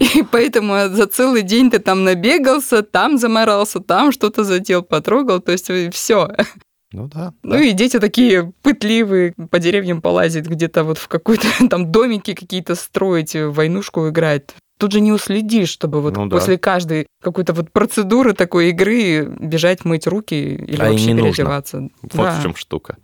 И 0.00 0.24
поэтому 0.30 0.74
за 0.88 1.06
целый 1.06 1.42
день 1.42 1.70
ты 1.70 1.78
там 1.78 2.04
набегался, 2.04 2.82
там 2.82 3.18
заморался, 3.18 3.80
там 3.80 4.12
что-то 4.12 4.44
задел, 4.44 4.82
потрогал, 4.82 5.40
то 5.40 5.52
есть 5.52 5.70
все. 5.92 6.30
Ну 6.92 7.08
да. 7.08 7.32
Ну 7.42 7.58
и 7.58 7.72
дети 7.72 7.98
такие 7.98 8.52
пытливые, 8.62 9.34
по 9.50 9.58
деревьям 9.58 10.00
полазить, 10.00 10.46
где-то 10.46 10.84
вот 10.84 10.98
в 10.98 11.08
какой-то 11.08 11.46
там 11.70 11.90
домике 11.90 12.34
какие-то 12.34 12.74
строить, 12.74 13.34
в 13.34 13.50
войнушку 13.50 14.08
играть. 14.08 14.54
Тут 14.78 14.92
же 14.92 15.00
не 15.00 15.12
уследишь, 15.12 15.70
чтобы 15.70 16.00
вот 16.02 16.16
Ну 16.16 16.26
да. 16.26 16.36
после 16.36 16.58
каждой 16.58 17.06
какой-то 17.22 17.52
вот 17.54 17.70
процедуры 17.72 18.34
такой 18.34 18.70
игры 18.70 19.24
бежать 19.40 19.84
мыть 19.84 20.06
руки 20.06 20.34
или 20.34 20.80
А 20.80 20.90
вообще 20.90 21.06
не 21.06 21.14
нужно. 21.14 21.32
переодеваться. 21.32 21.88
Вот 22.02 22.12
Да. 22.14 22.38
в 22.38 22.42
чем 22.42 22.54
штука. 22.54 22.96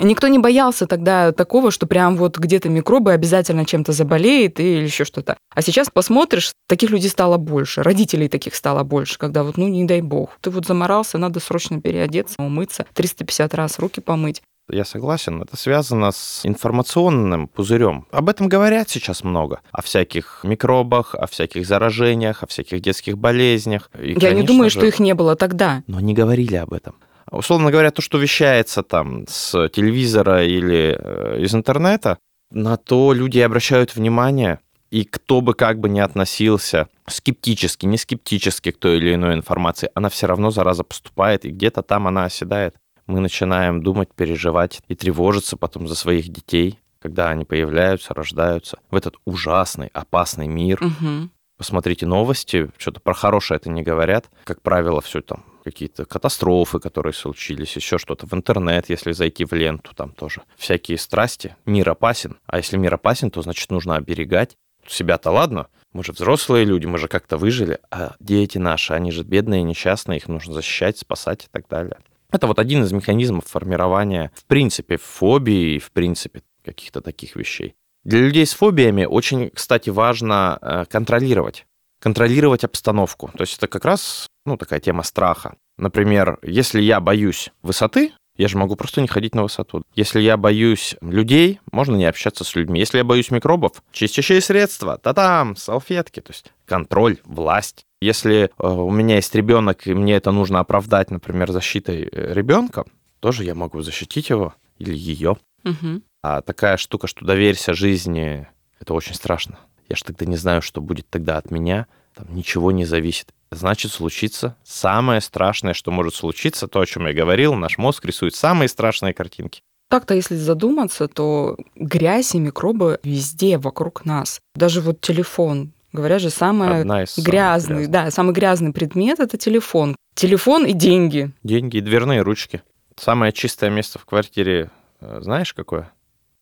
Никто 0.00 0.28
не 0.28 0.38
боялся 0.38 0.86
тогда 0.86 1.32
такого, 1.32 1.72
что 1.72 1.88
прям 1.88 2.16
вот 2.16 2.38
где-то 2.38 2.68
микробы 2.68 3.12
обязательно 3.12 3.64
чем-то 3.66 3.90
заболеет 3.90 4.60
или 4.60 4.84
еще 4.84 5.04
что-то. 5.04 5.36
А 5.52 5.60
сейчас 5.60 5.90
посмотришь, 5.92 6.52
таких 6.68 6.90
людей 6.90 7.10
стало 7.10 7.36
больше, 7.36 7.82
родителей 7.82 8.28
таких 8.28 8.54
стало 8.54 8.84
больше, 8.84 9.18
когда 9.18 9.42
вот, 9.42 9.56
ну, 9.56 9.66
не 9.66 9.84
дай 9.86 10.00
бог, 10.00 10.38
ты 10.40 10.50
вот 10.50 10.66
заморался, 10.66 11.18
надо 11.18 11.40
срочно 11.40 11.80
переодеться, 11.80 12.36
умыться, 12.38 12.86
350 12.94 13.54
раз 13.54 13.80
руки 13.80 14.00
помыть. 14.00 14.40
Я 14.70 14.84
согласен, 14.84 15.42
это 15.42 15.56
связано 15.56 16.12
с 16.12 16.44
информационным 16.44 17.48
пузырем. 17.48 18.06
Об 18.10 18.28
этом 18.28 18.48
говорят 18.48 18.90
сейчас 18.90 19.24
много. 19.24 19.60
О 19.72 19.80
всяких 19.80 20.40
микробах, 20.42 21.14
о 21.14 21.26
всяких 21.26 21.66
заражениях, 21.66 22.42
о 22.42 22.46
всяких 22.46 22.80
детских 22.80 23.16
болезнях. 23.16 23.90
И, 23.98 24.14
Я 24.20 24.32
не 24.32 24.42
думаю, 24.42 24.68
же, 24.68 24.78
что 24.78 24.86
их 24.86 25.00
не 25.00 25.14
было 25.14 25.36
тогда. 25.36 25.82
Но 25.86 26.00
не 26.00 26.12
говорили 26.12 26.56
об 26.56 26.74
этом. 26.74 26.96
Условно 27.30 27.70
говоря, 27.70 27.90
то, 27.90 28.02
что 28.02 28.18
вещается 28.18 28.82
там 28.82 29.24
с 29.28 29.68
телевизора 29.70 30.44
или 30.44 30.96
э, 30.98 31.40
из 31.40 31.54
интернета, 31.54 32.18
на 32.50 32.76
то 32.76 33.12
люди 33.12 33.38
обращают 33.38 33.94
внимание. 33.94 34.60
И 34.90 35.04
кто 35.04 35.42
бы 35.42 35.52
как 35.52 35.78
бы 35.80 35.90
ни 35.90 36.00
относился 36.00 36.88
скептически, 37.06 37.84
не 37.84 37.98
скептически 37.98 38.70
к 38.70 38.78
той 38.78 38.96
или 38.96 39.14
иной 39.14 39.34
информации, 39.34 39.90
она 39.94 40.08
все 40.08 40.26
равно, 40.26 40.50
зараза, 40.50 40.82
поступает, 40.82 41.44
и 41.44 41.50
где-то 41.50 41.82
там 41.82 42.06
она 42.06 42.24
оседает. 42.24 42.74
Мы 43.08 43.20
начинаем 43.20 43.82
думать, 43.82 44.10
переживать 44.14 44.80
и 44.86 44.94
тревожиться 44.94 45.56
потом 45.56 45.88
за 45.88 45.94
своих 45.94 46.28
детей, 46.28 46.78
когда 47.00 47.30
они 47.30 47.46
появляются, 47.46 48.12
рождаются 48.12 48.78
в 48.90 48.96
этот 48.96 49.16
ужасный, 49.24 49.88
опасный 49.94 50.46
мир. 50.46 50.78
Мгм. 50.82 51.30
Посмотрите 51.56 52.06
новости, 52.06 52.70
что-то 52.76 53.00
про 53.00 53.14
хорошее 53.14 53.56
это 53.56 53.70
не 53.70 53.82
говорят. 53.82 54.30
Как 54.44 54.60
правило, 54.60 55.00
все 55.00 55.22
там 55.22 55.44
какие-то 55.64 56.04
катастрофы, 56.04 56.80
которые 56.80 57.14
случились, 57.14 57.74
еще 57.76 57.96
что-то 57.96 58.26
в 58.26 58.34
интернет, 58.34 58.90
если 58.90 59.12
зайти 59.12 59.46
в 59.46 59.52
ленту, 59.52 59.94
там 59.94 60.12
тоже 60.12 60.42
всякие 60.56 60.98
страсти. 60.98 61.56
Мир 61.64 61.88
опасен, 61.88 62.36
а 62.46 62.58
если 62.58 62.76
мир 62.76 62.94
опасен, 62.94 63.30
то 63.30 63.40
значит 63.40 63.70
нужно 63.70 63.96
оберегать. 63.96 64.56
Себя-то 64.86 65.30
ладно, 65.30 65.68
мы 65.92 66.04
же 66.04 66.12
взрослые 66.12 66.64
люди, 66.64 66.86
мы 66.86 66.98
же 66.98 67.08
как-то 67.08 67.38
выжили, 67.38 67.78
а 67.90 68.14
дети 68.20 68.58
наши, 68.58 68.92
они 68.92 69.10
же 69.10 69.22
бедные, 69.22 69.62
несчастные, 69.62 70.18
их 70.18 70.28
нужно 70.28 70.54
защищать, 70.54 70.98
спасать 70.98 71.44
и 71.44 71.48
так 71.50 71.68
далее. 71.68 71.98
Это 72.30 72.46
вот 72.46 72.58
один 72.58 72.82
из 72.82 72.92
механизмов 72.92 73.46
формирования, 73.46 74.30
в 74.34 74.44
принципе, 74.44 74.98
фобии 74.98 75.78
в 75.78 75.90
принципе, 75.92 76.42
каких-то 76.64 77.00
таких 77.00 77.36
вещей. 77.36 77.74
Для 78.04 78.20
людей 78.20 78.46
с 78.46 78.52
фобиями 78.52 79.04
очень, 79.04 79.50
кстати, 79.50 79.90
важно 79.90 80.58
э, 80.60 80.84
контролировать. 80.88 81.66
Контролировать 82.00 82.64
обстановку. 82.64 83.30
То 83.36 83.42
есть 83.42 83.56
это 83.58 83.66
как 83.66 83.84
раз 83.84 84.26
ну, 84.46 84.56
такая 84.56 84.80
тема 84.80 85.02
страха. 85.02 85.56
Например, 85.76 86.38
если 86.42 86.80
я 86.80 87.00
боюсь 87.00 87.50
высоты, 87.62 88.12
я 88.38 88.48
же 88.48 88.56
могу 88.56 88.76
просто 88.76 89.00
не 89.00 89.08
ходить 89.08 89.34
на 89.34 89.42
высоту. 89.42 89.82
Если 89.94 90.20
я 90.20 90.36
боюсь 90.36 90.96
людей, 91.00 91.60
можно 91.72 91.96
не 91.96 92.06
общаться 92.06 92.44
с 92.44 92.54
людьми. 92.54 92.78
Если 92.78 92.98
я 92.98 93.04
боюсь 93.04 93.32
микробов, 93.32 93.82
чистящие 93.92 94.40
средства, 94.40 94.96
та-там, 94.96 95.56
салфетки. 95.56 96.20
То 96.20 96.30
есть 96.30 96.52
контроль, 96.64 97.18
власть. 97.24 97.84
Если 98.00 98.44
э, 98.44 98.66
у 98.66 98.90
меня 98.90 99.16
есть 99.16 99.34
ребенок, 99.34 99.86
и 99.88 99.92
мне 99.92 100.14
это 100.14 100.30
нужно 100.30 100.60
оправдать, 100.60 101.10
например, 101.10 101.50
защитой 101.50 102.08
э, 102.10 102.32
ребенка, 102.32 102.84
тоже 103.18 103.42
я 103.42 103.56
могу 103.56 103.82
защитить 103.82 104.30
его 104.30 104.54
или 104.78 104.96
ее. 104.96 105.36
Мгм. 105.64 106.04
А 106.22 106.40
такая 106.40 106.76
штука, 106.76 107.08
что 107.08 107.24
доверься 107.24 107.74
жизни, 107.74 108.46
это 108.80 108.94
очень 108.94 109.14
страшно. 109.14 109.58
Я 109.88 109.96
же 109.96 110.04
тогда 110.04 110.26
не 110.26 110.36
знаю, 110.36 110.62
что 110.62 110.80
будет 110.80 111.08
тогда 111.08 111.38
от 111.38 111.50
меня. 111.50 111.88
Там 112.14 112.26
ничего 112.34 112.70
не 112.70 112.84
зависит. 112.84 113.32
Значит, 113.50 113.92
случится 113.92 114.56
самое 114.62 115.20
страшное, 115.20 115.74
что 115.74 115.90
может 115.90 116.14
случиться, 116.14 116.68
то, 116.68 116.80
о 116.80 116.86
чем 116.86 117.06
я 117.06 117.14
говорил, 117.14 117.54
наш 117.54 117.78
мозг 117.78 118.04
рисует 118.04 118.34
самые 118.34 118.68
страшные 118.68 119.14
картинки. 119.14 119.62
Так-то, 119.88 120.14
если 120.14 120.36
задуматься, 120.36 121.08
то 121.08 121.56
грязь 121.74 122.34
и 122.34 122.38
микробы 122.38 123.00
везде 123.02 123.56
вокруг 123.56 124.04
нас. 124.04 124.40
Даже 124.54 124.82
вот 124.82 125.00
телефон. 125.00 125.72
Говорят 125.92 126.20
же, 126.20 126.28
самый 126.28 126.84
грязный, 126.84 127.24
грязных. 127.24 127.90
да, 127.90 128.10
самый 128.10 128.34
грязный 128.34 128.72
предмет 128.74 129.20
это 129.20 129.38
телефон. 129.38 129.96
Телефон 130.14 130.66
и 130.66 130.74
деньги. 130.74 131.30
Деньги 131.42 131.78
и 131.78 131.80
дверные 131.80 132.20
ручки. 132.20 132.62
Самое 132.96 133.32
чистое 133.32 133.70
место 133.70 133.98
в 133.98 134.04
квартире, 134.04 134.70
э, 135.00 135.20
знаешь, 135.22 135.54
какое? 135.54 135.90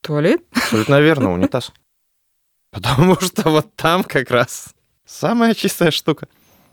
Туалет? 0.01 0.43
Абсолютно 0.53 1.01
верно, 1.01 1.33
унитаз. 1.35 1.73
Потому 2.71 3.21
что 3.21 3.49
вот 3.49 3.73
там 3.77 4.03
как 4.03 4.31
раз 4.33 4.75
самая 5.05 5.55
чистая 5.55 5.93
штука. 5.93 6.27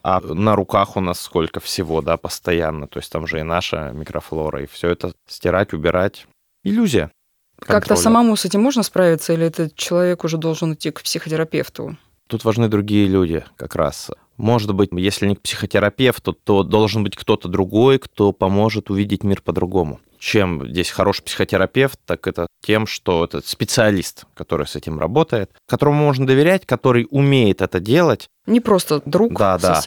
А 0.03 0.19
на 0.19 0.55
руках 0.55 0.97
у 0.97 0.99
нас 0.99 1.21
сколько 1.21 1.61
всего, 1.61 2.01
да, 2.01 2.17
постоянно. 2.17 2.87
То 2.87 2.99
есть 2.99 3.11
там 3.11 3.25
же 3.25 3.39
и 3.39 3.43
наша 3.43 3.91
микрофлора, 3.93 4.63
и 4.63 4.67
все 4.67 4.89
это 4.89 5.13
стирать, 5.27 5.73
убирать. 5.73 6.27
Иллюзия. 6.63 7.09
Как-то 7.57 7.95
самому 7.95 8.35
с 8.35 8.43
этим 8.43 8.61
можно 8.61 8.83
справиться, 8.83 9.33
или 9.33 9.45
этот 9.45 9.75
человек 9.75 10.25
уже 10.25 10.37
должен 10.37 10.73
идти 10.73 10.91
к 10.91 11.01
психотерапевту? 11.01 11.97
Тут 12.27 12.43
важны 12.43 12.67
другие 12.67 13.07
люди 13.07 13.45
как 13.55 13.75
раз. 13.75 14.11
Может 14.35 14.73
быть, 14.73 14.89
если 14.91 15.27
не 15.27 15.35
к 15.35 15.41
психотерапевту, 15.41 16.33
то 16.33 16.63
должен 16.63 17.03
быть 17.03 17.15
кто-то 17.15 17.47
другой, 17.47 17.99
кто 17.99 18.33
поможет 18.33 18.89
увидеть 18.89 19.23
мир 19.23 19.41
по-другому. 19.41 20.01
Чем 20.23 20.65
здесь 20.69 20.89
хороший 20.89 21.21
психотерапевт, 21.23 21.99
так 22.05 22.27
это 22.27 22.47
тем, 22.65 22.87
что 22.87 23.25
это 23.25 23.41
специалист, 23.45 24.23
который 24.35 24.65
с 24.65 24.77
этим 24.77 24.97
работает, 24.97 25.51
которому 25.67 25.97
можно 25.97 26.25
доверять, 26.25 26.65
который 26.65 27.07
умеет 27.11 27.61
это 27.61 27.81
делать, 27.81 28.29
Не 28.45 28.61
просто 28.61 29.01
друг, 29.05 29.33
Да, 29.33 29.57
да. 29.57 29.81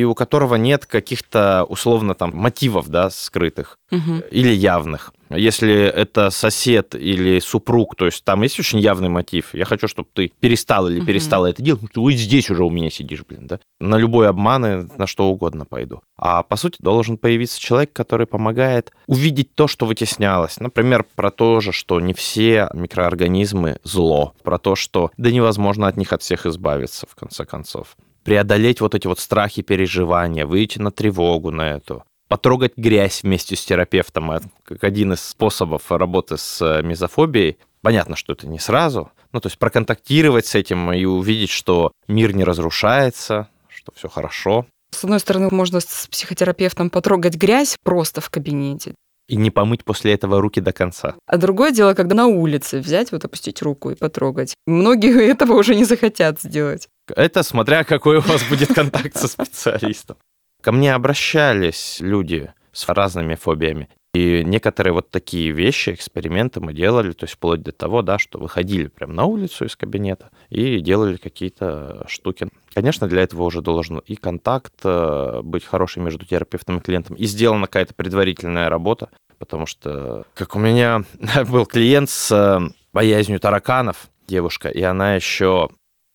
И 0.00 0.04
у 0.04 0.14
которого 0.14 0.54
нет 0.54 0.86
каких-то 0.86 1.64
условно 1.68 2.14
там 2.14 2.30
мотивов, 2.34 2.88
да, 2.88 3.10
скрытых 3.10 3.76
Мгм. 3.90 4.22
или 4.30 4.48
явных. 4.50 5.12
Если 5.28 5.74
это 5.74 6.30
сосед 6.30 6.94
или 6.94 7.38
супруг, 7.38 7.94
то 7.96 8.06
есть 8.06 8.24
там 8.24 8.42
есть 8.42 8.58
очень 8.58 8.80
явный 8.80 9.08
мотив. 9.08 9.54
Я 9.54 9.64
хочу, 9.64 9.86
чтобы 9.88 10.08
ты 10.12 10.32
перестал 10.40 10.88
или 10.88 11.04
перестала 11.04 11.46
это 11.46 11.62
делать. 11.62 11.82
Ты 11.92 12.00
вот 12.00 12.12
здесь 12.14 12.50
уже 12.50 12.64
у 12.64 12.70
меня 12.70 12.90
сидишь, 12.90 13.24
блин, 13.28 13.46
да? 13.46 13.60
На 13.78 13.96
любой 13.96 14.28
обманы, 14.28 14.88
на 14.96 15.06
что 15.06 15.28
угодно 15.28 15.66
пойду. 15.66 16.00
А 16.16 16.42
по 16.42 16.56
сути 16.56 16.76
должен 16.80 17.16
появиться 17.16 17.60
человек, 17.60 17.92
который 17.92 18.26
помогает 18.26 18.90
увидеть 19.06 19.54
то, 19.54 19.68
что 19.68 19.86
вытеснялось. 19.86 20.58
Например, 20.58 21.04
про 21.14 21.30
то 21.30 21.60
же, 21.60 21.72
что 21.72 22.00
не 22.00 22.14
все 22.14 22.68
микроорганизмы 22.74 23.78
зло. 23.84 24.34
Про 24.42 24.58
то, 24.58 24.74
что 24.74 25.10
да 25.16 25.30
невозможно 25.30 25.86
от 25.86 25.96
них 25.96 26.12
от 26.12 26.22
всех 26.22 26.46
избавиться, 26.46 27.06
в 27.08 27.14
конце 27.14 27.44
концов 27.44 27.96
преодолеть 28.24 28.80
вот 28.80 28.94
эти 28.94 29.06
вот 29.06 29.18
страхи, 29.20 29.62
переживания, 29.62 30.46
выйти 30.46 30.78
на 30.78 30.90
тревогу 30.90 31.50
на 31.50 31.70
эту, 31.70 32.04
потрогать 32.28 32.76
грязь 32.76 33.22
вместе 33.22 33.56
с 33.56 33.64
терапевтом, 33.64 34.30
это 34.30 34.48
как 34.64 34.84
один 34.84 35.12
из 35.12 35.20
способов 35.20 35.90
работы 35.90 36.36
с 36.36 36.62
э, 36.62 36.82
мизофобией. 36.82 37.58
Понятно, 37.82 38.14
что 38.14 38.34
это 38.34 38.46
не 38.46 38.58
сразу, 38.58 39.10
ну, 39.32 39.40
то 39.40 39.48
есть 39.48 39.58
проконтактировать 39.58 40.46
с 40.46 40.54
этим 40.54 40.92
и 40.92 41.04
увидеть, 41.04 41.50
что 41.50 41.92
мир 42.08 42.34
не 42.34 42.44
разрушается, 42.44 43.48
что 43.68 43.92
все 43.96 44.08
хорошо, 44.08 44.66
С 44.90 45.04
одной 45.04 45.20
стороны, 45.20 45.48
можно 45.50 45.80
с 45.80 46.08
психотерапевтом 46.08 46.90
потрогать 46.90 47.36
грязь 47.36 47.76
просто 47.82 48.20
в 48.20 48.28
кабинете. 48.28 48.94
И 49.30 49.36
не 49.36 49.50
помыть 49.50 49.84
после 49.84 50.12
этого 50.12 50.40
руки 50.40 50.60
до 50.60 50.72
конца. 50.72 51.14
А 51.26 51.36
другое 51.36 51.70
дело, 51.70 51.94
когда 51.94 52.16
на 52.16 52.26
улице 52.26 52.80
взять, 52.80 53.12
вот 53.12 53.24
опустить 53.24 53.62
руку 53.62 53.90
и 53.90 53.94
потрогать. 53.94 54.54
Многие 54.66 55.24
этого 55.30 55.54
уже 55.54 55.74
не 55.76 55.84
захотят 55.84 56.40
сделать. 56.40 56.88
Это 57.14 57.42
смотря 57.42 57.84
какой 57.84 58.18
у 58.18 58.20
вас 58.20 58.42
будет 58.48 58.74
контакт 58.74 59.16
со 59.16 59.28
специалистом. 59.28 60.16
Ко 60.62 60.72
мне 60.72 60.94
обращались 60.94 61.98
люди 62.00 62.52
с 62.72 62.88
разными 62.88 63.36
фобиями. 63.36 63.88
И 64.12 64.42
некоторые 64.44 64.92
вот 64.92 65.10
такие 65.10 65.52
вещи, 65.52 65.90
эксперименты 65.90 66.60
мы 66.60 66.72
делали, 66.72 67.12
то 67.12 67.24
есть 67.24 67.34
вплоть 67.34 67.62
до 67.62 67.70
того, 67.70 68.02
да, 68.02 68.18
что 68.18 68.38
выходили 68.38 68.88
прямо 68.88 69.12
на 69.12 69.24
улицу 69.24 69.66
из 69.66 69.76
кабинета 69.76 70.30
и 70.48 70.80
делали 70.80 71.16
какие-то 71.16 72.04
штуки. 72.08 72.48
Конечно, 72.74 73.06
для 73.06 73.22
этого 73.22 73.44
уже 73.44 73.62
должен 73.62 73.98
и 73.98 74.16
контакт 74.16 74.74
э, 74.82 75.42
быть 75.44 75.64
хороший 75.64 76.02
между 76.02 76.26
терапевтом 76.26 76.78
и 76.78 76.80
клиентом, 76.80 77.14
и 77.14 77.24
сделана 77.24 77.66
какая-то 77.66 77.94
предварительная 77.94 78.68
работа, 78.68 79.10
потому 79.38 79.66
что, 79.66 80.24
как 80.34 80.56
у 80.56 80.58
меня 80.58 81.04
был 81.48 81.64
клиент 81.64 82.10
с 82.10 82.32
э, 82.32 82.68
боязнью 82.92 83.38
тараканов, 83.38 84.08
девушка, 84.26 84.68
и 84.68 84.82
она 84.82 85.14
еще 85.14 85.68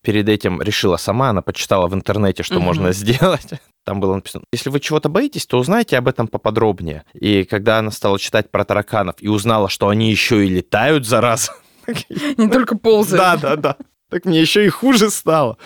перед 0.06 0.30
этим 0.30 0.62
решила 0.62 0.98
сама, 0.98 1.30
она 1.32 1.42
почитала 1.42 1.88
в 1.88 1.94
интернете, 1.94 2.44
что 2.44 2.56
Мгм. 2.56 2.64
можно 2.66 2.92
сделать. 2.94 3.48
Там 3.84 4.00
было 4.00 4.16
написано, 4.16 4.44
если 4.54 4.70
вы 4.70 4.80
чего-то 4.80 5.10
боитесь, 5.10 5.46
то 5.46 5.58
узнайте 5.60 5.98
об 5.98 6.08
этом 6.08 6.28
поподробнее. 6.28 7.04
И 7.14 7.44
когда 7.44 7.80
она 7.80 7.92
стала 7.92 8.18
читать 8.20 8.50
про 8.50 8.64
тараканов 8.64 9.16
и 9.20 9.28
узнала, 9.28 9.70
что 9.70 9.90
они 9.90 10.10
еще 10.10 10.46
и 10.46 10.50
летают, 10.50 11.06
зараза. 11.06 11.52
Не 12.38 12.50
только 12.50 12.78
ползают. 12.78 13.42
Да, 13.42 13.50
да, 13.50 13.56
да. 13.56 13.78
Так 14.10 14.26
мне 14.26 14.40
еще 14.40 14.66
и 14.66 14.70
хуже 14.70 15.10
стало. 15.10 15.58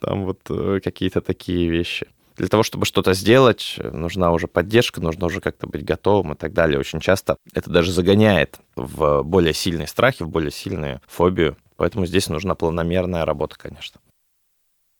Там 0.00 0.24
вот 0.24 0.40
э, 0.50 0.80
какие-то 0.84 1.20
такие 1.20 1.68
вещи. 1.68 2.06
Для 2.36 2.48
того, 2.48 2.62
чтобы 2.62 2.84
что-то 2.84 3.14
сделать, 3.14 3.76
нужна 3.78 4.30
уже 4.30 4.46
поддержка, 4.46 5.00
нужно 5.00 5.26
уже 5.26 5.40
как-то 5.40 5.66
быть 5.66 5.84
готовым 5.84 6.32
и 6.34 6.36
так 6.36 6.52
далее. 6.52 6.78
Очень 6.78 7.00
часто 7.00 7.36
это 7.54 7.70
даже 7.70 7.92
загоняет 7.92 8.58
в 8.74 9.22
более 9.22 9.54
сильные 9.54 9.86
страхи, 9.86 10.22
в 10.22 10.28
более 10.28 10.50
сильную 10.50 11.00
фобию. 11.06 11.56
Поэтому 11.76 12.06
здесь 12.06 12.28
нужна 12.28 12.54
планомерная 12.54 13.24
работа, 13.24 13.56
конечно. 13.58 14.00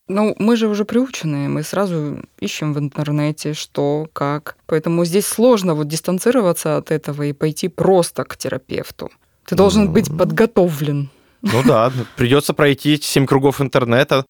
Ну, 0.09 0.37
мы 0.39 0.57
же 0.57 0.69
уже 0.69 0.85
приучены, 0.85 1.49
мы 1.49 1.65
сразу 1.65 2.23
ищем 2.39 2.75
в 2.75 2.79
интернете, 2.79 3.55
что, 3.55 4.07
как. 4.13 4.57
Поэтому 4.67 5.05
здесь 5.05 5.27
сложно 5.27 5.75
вот 5.75 5.89
дистанцироваться 5.89 6.77
от 6.77 6.93
этого 6.93 7.25
и 7.25 7.33
пойти 7.33 7.67
просто 7.69 8.25
к 8.25 8.37
терапевту. 8.37 9.11
Ты 9.47 9.57
должен 9.57 9.93
быть 9.93 10.09
М. 10.09 10.19
подготовлен. 10.19 11.11
Ну 11.43 11.63
да, 11.65 11.93
придется 12.17 12.55
пройти 12.55 12.99
семь 13.01 13.27
кругов 13.27 13.61
интернета. 13.61 14.25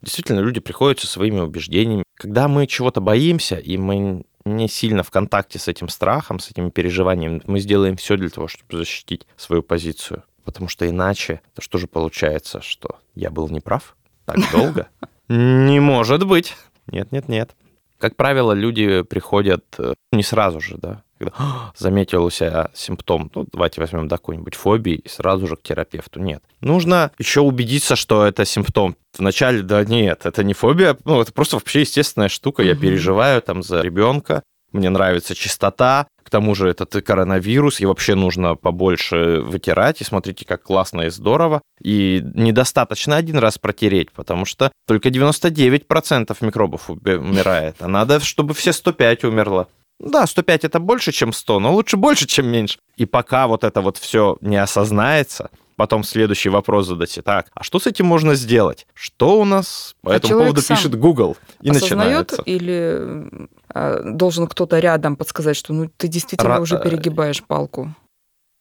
Действительно, 0.00 0.40
люди 0.40 0.58
приходят 0.60 0.98
со 0.98 1.06
своими 1.06 1.40
убеждениями. 1.40 2.02
Когда 2.14 2.48
мы 2.48 2.66
чего-то 2.66 3.00
боимся, 3.00 3.56
и 3.56 3.76
мы 3.76 4.24
не 4.44 4.68
сильно 4.68 5.04
в 5.04 5.10
контакте 5.10 5.60
с 5.60 5.68
этим 5.68 5.88
страхом, 5.88 6.40
с 6.40 6.50
этими 6.50 6.70
переживаниями, 6.70 7.42
мы 7.46 7.60
сделаем 7.60 7.96
все 7.96 8.16
для 8.16 8.28
того, 8.28 8.48
чтобы 8.48 8.76
защитить 8.76 9.26
свою 9.36 9.62
позицию. 9.62 10.24
Потому 10.44 10.68
что 10.68 10.88
иначе, 10.88 11.40
то 11.54 11.62
что 11.62 11.78
же 11.78 11.86
получается, 11.86 12.60
что 12.60 12.98
я 13.14 13.30
был 13.30 13.48
неправ 13.48 13.96
так 14.24 14.38
долго? 14.52 14.88
Не 15.28 15.80
может 15.80 16.26
быть. 16.26 16.54
Нет, 16.86 17.12
нет, 17.12 17.28
нет. 17.28 17.54
Как 17.98 18.16
правило, 18.16 18.52
люди 18.52 19.02
приходят 19.02 19.64
э, 19.78 19.94
не 20.10 20.24
сразу 20.24 20.60
же, 20.60 20.76
да, 20.76 21.04
когда 21.18 21.32
«А, 21.38 21.72
заметил 21.76 22.24
у 22.24 22.30
себя 22.30 22.70
симптом, 22.74 23.30
ну, 23.32 23.46
давайте 23.52 23.80
возьмем 23.80 24.08
да, 24.08 24.16
какой-нибудь 24.16 24.56
фобии, 24.56 24.94
и 24.94 25.08
сразу 25.08 25.46
же 25.46 25.54
к 25.54 25.62
терапевту. 25.62 26.18
Нет. 26.18 26.42
Нужно 26.60 27.12
еще 27.18 27.42
убедиться, 27.42 27.94
что 27.94 28.26
это 28.26 28.44
симптом. 28.44 28.96
Вначале, 29.16 29.62
да 29.62 29.84
нет, 29.84 30.26
это 30.26 30.42
не 30.42 30.52
фобия, 30.52 30.96
ну, 31.04 31.20
это 31.20 31.32
просто 31.32 31.56
вообще 31.56 31.80
естественная 31.82 32.28
штука. 32.28 32.64
Я 32.64 32.74
переживаю 32.74 33.40
там 33.40 33.62
за 33.62 33.80
ребенка, 33.82 34.42
мне 34.72 34.90
нравится 34.90 35.34
чистота, 35.34 36.06
к 36.22 36.30
тому 36.30 36.54
же 36.54 36.68
этот 36.68 37.04
коронавирус, 37.04 37.80
и 37.80 37.86
вообще 37.86 38.14
нужно 38.14 38.54
побольше 38.54 39.40
вытирать, 39.40 40.00
и 40.00 40.04
смотрите, 40.04 40.44
как 40.44 40.62
классно 40.62 41.02
и 41.02 41.10
здорово. 41.10 41.60
И 41.82 42.22
недостаточно 42.34 43.16
один 43.16 43.38
раз 43.38 43.58
протереть, 43.58 44.12
потому 44.12 44.44
что 44.44 44.72
только 44.86 45.08
99% 45.08 46.36
микробов 46.40 46.88
умирает, 46.90 47.76
а 47.80 47.88
надо, 47.88 48.20
чтобы 48.20 48.54
все 48.54 48.72
105 48.72 49.24
умерло. 49.24 49.68
Да, 49.98 50.26
105 50.26 50.64
это 50.64 50.80
больше, 50.80 51.12
чем 51.12 51.32
100, 51.32 51.60
но 51.60 51.72
лучше 51.72 51.96
больше, 51.96 52.26
чем 52.26 52.48
меньше. 52.48 52.78
И 52.96 53.06
пока 53.06 53.46
вот 53.46 53.62
это 53.62 53.80
вот 53.80 53.98
все 53.98 54.36
не 54.40 54.56
осознается, 54.56 55.50
потом 55.76 56.04
следующий 56.04 56.48
вопрос 56.48 56.86
задайте. 56.86 57.22
Так, 57.22 57.48
а 57.54 57.62
что 57.62 57.78
с 57.78 57.86
этим 57.86 58.06
можно 58.06 58.34
сделать? 58.34 58.86
Что 58.94 59.40
у 59.40 59.44
нас 59.44 59.94
по 60.02 60.12
А 60.12 60.16
этому 60.16 60.40
поводу 60.40 60.62
пишет 60.62 60.94
Google? 60.94 61.36
И 61.60 61.70
начинается. 61.70 62.42
или 62.42 63.48
а, 63.68 64.02
должен 64.02 64.46
кто-то 64.46 64.78
рядом 64.78 65.16
подсказать, 65.16 65.56
что 65.56 65.72
ну 65.72 65.90
ты 65.96 66.08
действительно 66.08 66.54
Ра- 66.56 66.60
уже 66.60 66.76
э, 66.76 66.82
перегибаешь 66.82 67.42
палку? 67.42 67.94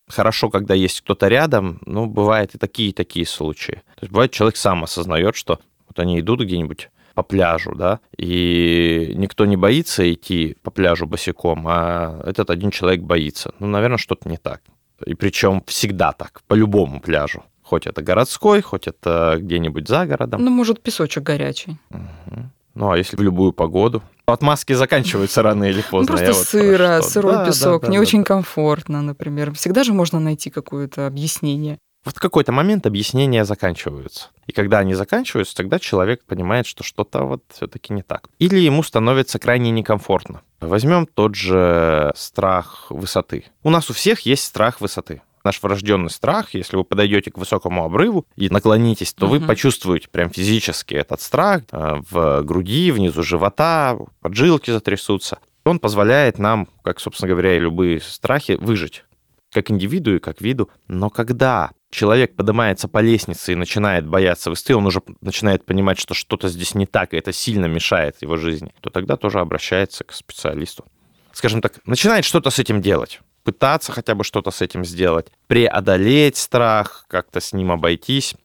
хорошо, 0.07 0.49
когда 0.49 0.73
есть 0.73 1.01
кто-то 1.01 1.27
рядом, 1.29 1.79
но 1.85 2.05
бывают 2.05 2.53
и 2.53 2.57
такие, 2.57 2.89
и 2.89 2.93
такие 2.93 3.25
случаи. 3.25 3.81
То 3.95 4.01
есть 4.01 4.11
бывает, 4.11 4.31
человек 4.31 4.57
сам 4.57 4.83
осознает, 4.83 5.35
что 5.37 5.59
вот 5.87 5.99
они 5.99 6.19
идут 6.19 6.41
где-нибудь 6.41 6.89
по 7.13 7.23
пляжу, 7.23 7.75
да, 7.75 7.99
и 8.17 9.13
никто 9.15 9.45
не 9.45 9.57
боится 9.57 10.11
идти 10.11 10.57
по 10.63 10.71
пляжу 10.71 11.05
босиком, 11.07 11.65
а 11.67 12.21
этот 12.25 12.49
один 12.49 12.71
человек 12.71 13.01
боится. 13.01 13.53
Ну, 13.59 13.67
наверное, 13.67 13.97
что-то 13.97 14.27
не 14.29 14.37
так. 14.37 14.61
И 15.05 15.13
причем 15.13 15.63
всегда 15.67 16.11
так, 16.11 16.41
по 16.47 16.53
любому 16.53 16.99
пляжу. 16.99 17.43
Хоть 17.63 17.87
это 17.87 18.01
городской, 18.01 18.61
хоть 18.61 18.87
это 18.87 19.37
где-нибудь 19.39 19.87
за 19.87 20.05
городом. 20.05 20.43
Ну, 20.43 20.51
может, 20.51 20.81
песочек 20.81 21.23
горячий. 21.23 21.77
Мгм. 21.89 22.51
Ну, 22.73 22.91
а 22.91 22.97
если 22.97 23.17
в 23.17 23.21
любую 23.21 23.51
погоду? 23.53 24.01
Отмазки 24.25 24.73
заканчиваются 24.73 25.41
рано 25.41 25.65
или 25.65 25.77
Ну, 25.77 25.83
поздно. 25.89 26.07
просто 26.07 26.25
я 26.27 26.33
вот 26.33 26.47
сыро, 26.47 27.01
сырой 27.01 27.33
Да, 27.33 27.45
песок, 27.45 27.81
да, 27.83 27.87
не 27.89 27.97
да, 27.97 28.01
очень 28.01 28.19
да. 28.19 28.25
комфортно, 28.25 29.01
например. 29.01 29.53
Всегда 29.53 29.83
же 29.83 29.93
можно 29.93 30.19
найти 30.19 30.49
какое-то 30.49 31.05
объяснение. 31.07 31.77
В 32.03 32.13
какой-то 32.19 32.51
момент 32.51 32.85
объяснения 32.85 33.45
заканчиваются. 33.45 34.29
И 34.47 34.51
когда 34.51 34.79
они 34.79 34.93
заканчиваются, 34.93 35.55
тогда 35.55 35.79
человек 35.79 36.23
понимает, 36.25 36.65
что 36.65 36.83
что-то 36.83 37.23
вот 37.23 37.43
все-таки 37.53 37.93
не 37.93 38.01
так. 38.01 38.29
Или 38.39 38.59
ему 38.59 38.81
становится 38.83 39.39
крайне 39.39 39.71
некомфортно. 39.71 40.41
Возьмем 40.59 41.05
тот 41.05 41.35
же 41.35 42.11
страх 42.15 42.87
высоты. 42.89 43.45
У 43.63 43.69
нас 43.69 43.89
у 43.89 43.93
всех 43.93 44.21
есть 44.21 44.43
страх 44.43 44.81
высоты. 44.81 45.21
Наш 45.43 45.61
врожденный 45.63 46.11
страх, 46.11 46.53
если 46.53 46.75
вы 46.75 46.83
подойдете 46.83 47.31
к 47.31 47.37
высокому 47.39 47.83
обрыву 47.83 48.27
и 48.35 48.49
наклонитесь, 48.49 49.13
то 49.13 49.25
вы 49.25 49.39
Мгм. 49.39 49.47
почувствуете 49.47 50.07
прям 50.07 50.29
физически 50.29 50.93
этот 50.93 51.19
страх 51.21 51.63
э, 51.71 52.01
в 52.11 52.43
груди, 52.43 52.91
внизу 52.91 53.23
живота, 53.23 53.97
поджилки 54.19 54.69
затрясутся. 54.69 55.39
Он 55.65 55.79
позволяет 55.79 56.37
нам, 56.37 56.67
как, 56.83 56.99
собственно 56.99 57.29
говоря, 57.29 57.55
и 57.55 57.59
любые 57.59 58.01
страхи, 58.01 58.57
выжить 58.59 59.03
как 59.51 59.69
индивиду 59.71 60.15
и 60.15 60.19
как 60.19 60.41
виду. 60.41 60.69
Но 60.87 61.09
когда 61.09 61.71
человек 61.91 62.35
поднимается 62.35 62.87
по 62.87 62.99
лестнице 62.99 63.51
и 63.53 63.55
начинает 63.55 64.07
бояться 64.07 64.49
высоты, 64.49 64.75
он 64.75 64.85
уже 64.87 65.01
начинает 65.21 65.65
понимать, 65.65 65.99
что 65.99 66.13
что-то 66.13 66.47
здесь 66.49 66.73
не 66.73 66.85
так, 66.85 67.13
и 67.13 67.17
это 67.17 67.31
сильно 67.31 67.65
мешает 67.65 68.21
его 68.21 68.37
жизни, 68.37 68.73
то 68.81 68.89
тогда 68.89 69.17
тоже 69.17 69.39
обращается 69.39 70.03
к 70.03 70.13
специалисту. 70.13 70.85
Скажем 71.33 71.61
так, 71.61 71.79
начинает 71.85 72.25
что-то 72.25 72.49
с 72.49 72.59
этим 72.59 72.81
делать 72.81 73.21
пытаться 73.43 73.91
хотя 73.91 74.15
бы 74.15 74.23
что-то 74.23 74.51
с 74.51 74.61
этим 74.61 74.85
сделать, 74.85 75.27
преодолеть 75.47 76.37
страх, 76.37 77.05
как-то 77.07 77.39
с 77.39 77.53
ним 77.53 77.71
обойтись. 77.71 78.35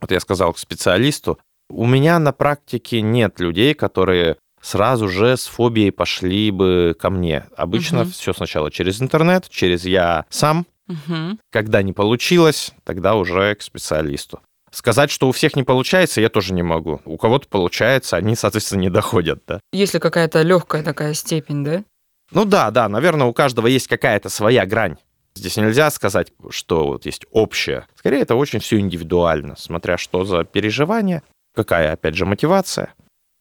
Вот 0.00 0.10
я 0.10 0.20
сказал 0.20 0.52
к 0.52 0.58
специалисту, 0.58 1.38
у 1.68 1.86
меня 1.86 2.18
на 2.18 2.32
практике 2.32 3.00
нет 3.00 3.40
людей, 3.40 3.74
которые 3.74 4.36
сразу 4.60 5.08
же 5.08 5.36
с 5.36 5.46
фобией 5.46 5.92
пошли 5.92 6.50
бы 6.50 6.96
ко 6.98 7.10
мне. 7.10 7.46
Обычно 7.56 8.02
угу. 8.02 8.10
все 8.10 8.32
сначала 8.32 8.70
через 8.70 9.00
интернет, 9.00 9.48
через 9.48 9.84
я 9.84 10.26
сам. 10.28 10.66
Угу. 10.88 11.38
Когда 11.50 11.82
не 11.82 11.92
получилось, 11.92 12.72
тогда 12.84 13.14
уже 13.14 13.54
к 13.54 13.62
специалисту. 13.62 14.40
Сказать, 14.70 15.10
что 15.10 15.28
у 15.28 15.32
всех 15.32 15.54
не 15.54 15.62
получается, 15.62 16.20
я 16.20 16.28
тоже 16.28 16.52
не 16.52 16.62
могу. 16.62 17.00
У 17.04 17.16
кого-то 17.16 17.46
получается, 17.48 18.16
они, 18.16 18.34
соответственно, 18.34 18.80
не 18.80 18.90
доходят, 18.90 19.42
да. 19.46 19.60
Если 19.72 20.00
какая-то 20.00 20.42
легкая 20.42 20.82
такая 20.82 21.14
степень, 21.14 21.64
да? 21.64 21.84
Ну 22.32 22.44
да, 22.44 22.70
да, 22.70 22.88
наверное, 22.88 23.26
у 23.26 23.32
каждого 23.32 23.68
есть 23.68 23.86
какая-то 23.86 24.28
своя 24.28 24.66
грань. 24.66 24.96
Здесь 25.36 25.56
нельзя 25.56 25.90
сказать, 25.90 26.32
что 26.50 26.86
вот 26.86 27.06
есть 27.06 27.24
общее. 27.30 27.86
Скорее, 27.96 28.20
это 28.20 28.34
очень 28.34 28.60
все 28.60 28.78
индивидуально, 28.78 29.56
смотря 29.56 29.96
что 29.96 30.24
за 30.24 30.44
переживание, 30.44 31.22
какая, 31.54 31.92
опять 31.92 32.14
же, 32.14 32.26
мотивация. 32.26 32.94